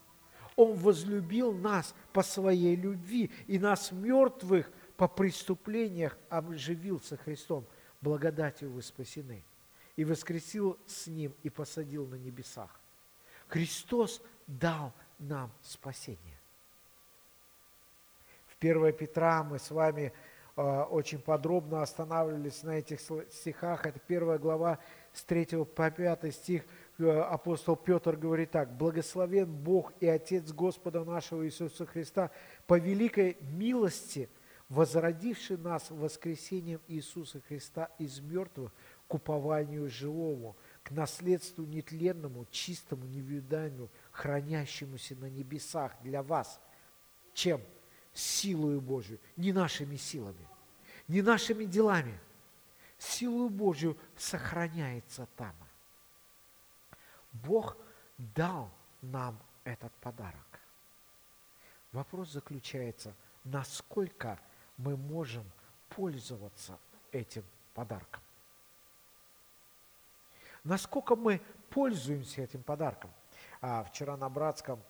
Он 0.56 0.76
возлюбил 0.76 1.52
нас 1.54 1.94
по 2.14 2.24
своей 2.24 2.76
любви, 2.76 3.32
и 3.48 3.60
нас 3.60 3.92
мертвых– 3.92 4.72
по 4.98 5.08
преступлениях 5.08 6.18
обживился 6.30 7.18
Христом, 7.18 7.66
благодатью 8.02 8.72
вы 8.72 8.82
спасены. 8.82 9.44
И 9.96 10.06
воскресил 10.06 10.78
с 10.86 11.08
Ним 11.08 11.34
и 11.44 11.50
посадил 11.50 12.06
на 12.08 12.16
небесах. 12.16 12.80
Христос 13.48 14.22
дал 14.48 14.94
нам 15.20 15.52
спасение. 15.62 16.40
В 18.48 18.58
1 18.60 18.94
Петра 18.94 19.44
мы 19.44 19.60
с 19.60 19.70
вами 19.70 20.12
э, 20.56 20.82
очень 20.84 21.20
подробно 21.20 21.82
останавливались 21.82 22.64
на 22.64 22.72
этих 22.72 23.00
стихах. 23.32 23.86
Это 23.86 24.00
первая 24.00 24.38
глава 24.38 24.80
с 25.14 25.24
3 25.24 25.66
по 25.66 25.92
5 25.92 26.34
стих. 26.34 26.64
Э, 26.98 27.22
апостол 27.22 27.76
Петр 27.76 28.16
говорит 28.16 28.52
так. 28.52 28.76
«Благословен 28.78 29.54
Бог 29.54 29.94
и 30.00 30.08
Отец 30.08 30.52
Господа 30.52 31.04
нашего 31.04 31.46
Иисуса 31.46 31.86
Христа 31.86 32.32
по 32.68 32.78
великой 32.78 33.38
милости– 33.42 34.30
возродивший 34.70 35.58
нас 35.58 35.90
воскресением 35.90 36.82
Иисуса 36.88 37.42
Христа 37.42 37.92
из 38.00 38.20
мертвых 38.20 38.72
к 39.08 39.14
упованию 39.14 39.90
живому, 39.90 40.56
к 40.84 40.92
наследству 40.92 41.64
нетленному, 41.64 42.46
чистому, 42.50 43.06
невиданию, 43.06 43.90
хранящемуся 44.12 45.16
на 45.16 45.30
небесах 45.30 45.96
для 46.02 46.24
вас. 46.24 46.60
Чем? 47.34 47.62
Силою 48.14 48.82
Божию, 48.82 49.20
не 49.36 49.52
нашими 49.52 49.98
силами, 49.98 50.48
не 51.08 51.22
нашими 51.22 51.66
делами. 51.66 52.18
Силою 52.98 53.50
Божию 53.50 53.98
сохраняется 54.16 55.28
там. 55.36 55.54
Бог 57.44 57.78
дал 58.18 58.70
нам 59.02 59.40
этот 59.64 59.92
подарок. 59.94 60.60
Вопрос 61.92 62.32
заключается, 62.32 63.14
насколько 63.44 64.40
мы 64.78 64.98
можем 64.98 65.46
пользоваться 65.90 66.78
этим 67.12 67.44
подарком. 67.74 68.22
Насколько 70.64 71.16
мы 71.16 71.42
пользуемся 71.70 72.42
этим 72.42 72.64
подарком? 72.64 73.12
А, 73.62 73.84
вчера 73.84 74.18
на 74.18 74.30
Братском 74.30 74.82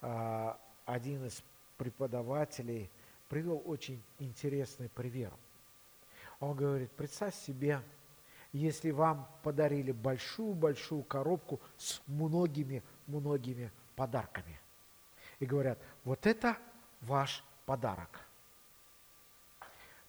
а, 0.00 0.58
один 0.84 1.26
из 1.26 1.42
преподавателей 1.78 2.90
привел 3.28 3.62
очень 3.64 4.02
интересный 4.18 4.88
пример. 4.88 5.32
Он 6.38 6.54
говорит, 6.54 6.92
представь 6.92 7.34
себе, 7.34 7.80
если 8.56 8.90
вам 8.90 9.28
подарили 9.42 9.92
большую-большую 9.92 11.02
коробку 11.04 11.60
с 11.76 12.00
многими-многими 12.06 13.70
подарками. 13.94 14.58
И 15.40 15.46
говорят, 15.46 15.78
вот 16.04 16.26
это 16.26 16.56
ваш 17.02 17.44
подарок. 17.66 18.20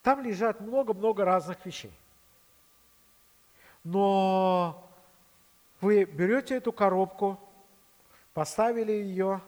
Там 0.01 0.21
лежат 0.21 0.61
много-много 0.61 1.25
разных 1.25 1.65
вещей. 1.65 1.91
Но 3.83 4.89
вы 5.81 6.05
берете 6.05 6.55
эту 6.55 6.71
коробку, 6.71 7.39
поставили 8.33 8.91
ее, 8.91 9.41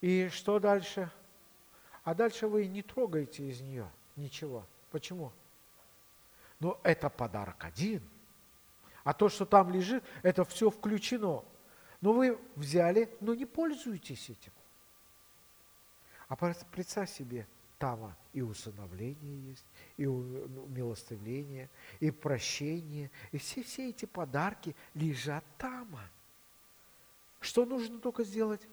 и 0.00 0.28
что 0.28 0.58
дальше? 0.58 1.10
А 2.04 2.14
дальше 2.14 2.48
вы 2.48 2.66
не 2.66 2.82
трогаете 2.82 3.44
из 3.44 3.60
нее 3.60 3.88
ничего. 4.16 4.64
Почему? 4.90 5.32
Ну, 6.60 6.78
это 6.82 7.08
подарок 7.08 7.64
один. 7.64 8.02
А 9.04 9.14
то, 9.14 9.28
что 9.28 9.46
там 9.46 9.70
лежит, 9.70 10.04
это 10.22 10.44
все 10.44 10.70
включено. 10.70 11.44
Но 12.00 12.12
вы 12.12 12.38
взяли, 12.56 13.16
но 13.20 13.34
не 13.34 13.46
пользуетесь 13.46 14.30
этим. 14.30 14.52
А 16.28 16.36
представь 16.36 17.10
себе– 17.10 17.46
там 17.78 18.14
и 18.32 18.42
усыновление 18.42 19.50
есть, 19.50 19.64
и 19.96 20.06
умилостивление, 20.06 21.70
и 22.00 22.10
прощение. 22.10 23.10
И 23.30 23.38
все, 23.38 23.62
все 23.62 23.90
эти 23.90 24.04
подарки 24.04 24.74
лежат 24.94 25.44
там. 25.56 25.98
Что 27.40 27.64
нужно 27.64 28.00
только 28.00 28.24
сделать? 28.24 28.66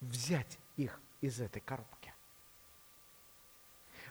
Взять 0.00 0.58
их 0.76 1.00
из 1.20 1.40
этой 1.40 1.60
коробки. 1.60 2.12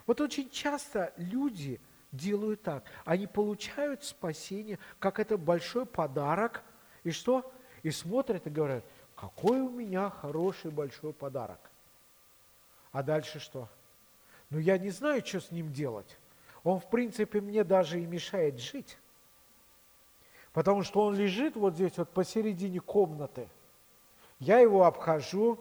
Вот 0.06 0.22
очень 0.22 0.50
часто 0.50 1.14
люди 1.18 1.80
делают 2.14 2.62
так. 2.64 2.86
Они 3.04 3.28
получают 3.28 4.06
спасение, 4.06 4.80
как 5.00 5.20
это 5.20 5.38
большой 5.38 5.86
подарок. 5.86 6.64
И 7.04 7.12
что? 7.12 7.52
И 7.82 7.92
смотрят 7.92 8.48
и 8.48 8.50
говорят, 8.50 8.86
какой 9.16 9.60
у 9.60 9.70
меня 9.70 10.10
хороший 10.10 10.72
большой 10.72 11.12
подарок. 11.12 11.60
А 12.94 13.04
дальше 13.04 13.40
что? 13.40 13.68
но 14.54 14.60
я 14.60 14.78
не 14.78 14.92
знаю, 14.92 15.26
что 15.26 15.42
с 15.42 15.50
ним 15.50 15.74
делать. 15.74 16.16
Он, 16.64 16.80
в 16.80 16.88
принципе, 16.88 17.42
мне 17.42 17.64
даже 17.64 18.00
и 18.00 18.06
мешает 18.06 18.60
жить. 18.60 19.00
Потому 20.54 20.84
что 20.84 21.02
он 21.02 21.16
лежит 21.16 21.56
вот 21.56 21.74
здесь 21.74 21.98
вот 21.98 22.12
посередине 22.12 22.80
комнаты. 22.80 23.50
Я 24.38 24.60
его 24.60 24.86
обхожу, 24.86 25.60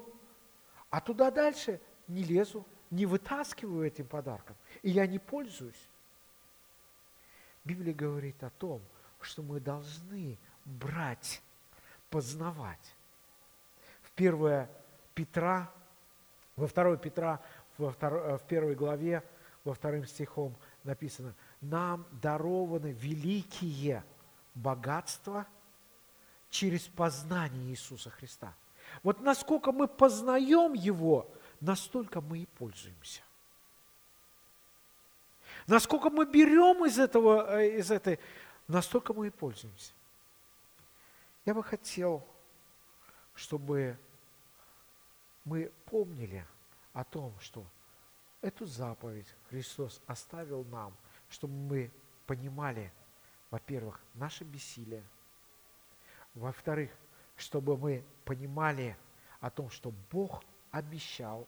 а 0.91 1.01
туда 1.01 1.31
дальше 1.31 1.81
не 2.07 2.23
лезу, 2.23 2.67
не 2.91 3.07
вытаскиваю 3.07 3.87
этим 3.87 4.07
подарком. 4.07 4.57
И 4.83 4.91
я 4.91 5.07
не 5.07 5.19
пользуюсь. 5.19 5.89
Библия 7.65 7.95
говорит 7.95 8.43
о 8.43 8.51
том, 8.51 8.83
что 9.21 9.43
мы 9.43 9.61
должны 9.61 10.39
брать, 10.65 11.43
познавать. 12.11 12.95
В 14.03 14.11
1 14.17 14.69
Петра, 15.15 15.71
во 16.57 16.67
2 16.67 16.97
Петра 16.97 17.41
во 17.79 17.91
второй, 17.91 18.21
э, 18.21 18.39
в 18.39 18.43
первой 18.43 18.75
главе, 18.75 19.23
во 19.65 19.75
вторым 19.75 20.07
стихом 20.07 20.55
написано, 20.85 21.35
нам 21.61 22.07
дарованы 22.21 22.93
великие 22.93 24.05
богатства 24.55 25.47
через 26.51 26.83
познание 26.83 27.71
Иисуса 27.71 28.11
Христа. 28.11 28.55
Вот 29.03 29.21
насколько 29.21 29.73
мы 29.73 29.89
познаем 29.89 30.75
Его, 30.75 31.33
настолько 31.61 32.21
мы 32.21 32.41
и 32.41 32.47
пользуемся. 32.47 33.23
Насколько 35.67 36.11
мы 36.11 36.27
берем 36.27 36.85
из, 36.85 36.99
этого, 36.99 37.59
э, 37.59 37.79
из 37.79 37.91
этой, 37.91 38.19
настолько 38.69 39.13
мы 39.13 39.29
и 39.29 39.31
пользуемся. 39.31 39.93
Я 41.45 41.55
бы 41.55 41.63
хотел, 41.63 42.27
чтобы 43.35 43.97
мы 45.45 45.73
помнили 45.87 46.45
о 46.93 47.05
том, 47.05 47.35
что 47.41 47.65
эту 48.41 48.67
заповедь 48.67 49.27
Христос 49.49 50.01
оставил 50.07 50.65
нам, 50.65 50.95
чтобы 51.29 51.55
мы 51.55 51.91
понимали, 52.27 52.93
во-первых, 53.51 54.01
наше 54.15 54.45
бессилие, 54.45 55.05
во-вторых, 56.35 56.91
чтобы 57.37 57.77
мы 57.77 58.05
понимали 58.25 58.97
о 59.41 59.51
том, 59.51 59.71
что 59.71 59.93
Бог 60.11 60.43
обещал, 60.71 61.47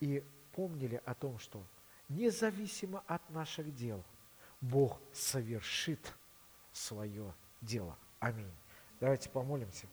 и 0.00 0.22
помнили 0.52 1.00
о 1.04 1.14
том, 1.14 1.38
что 1.38 1.62
независимо 2.08 3.02
от 3.06 3.28
наших 3.30 3.74
дел, 3.74 4.04
Бог 4.60 5.00
совершит 5.12 6.12
свое 6.72 7.34
дело. 7.60 7.96
Аминь. 8.20 8.50
Давайте 9.00 9.28
помолимся. 9.28 9.86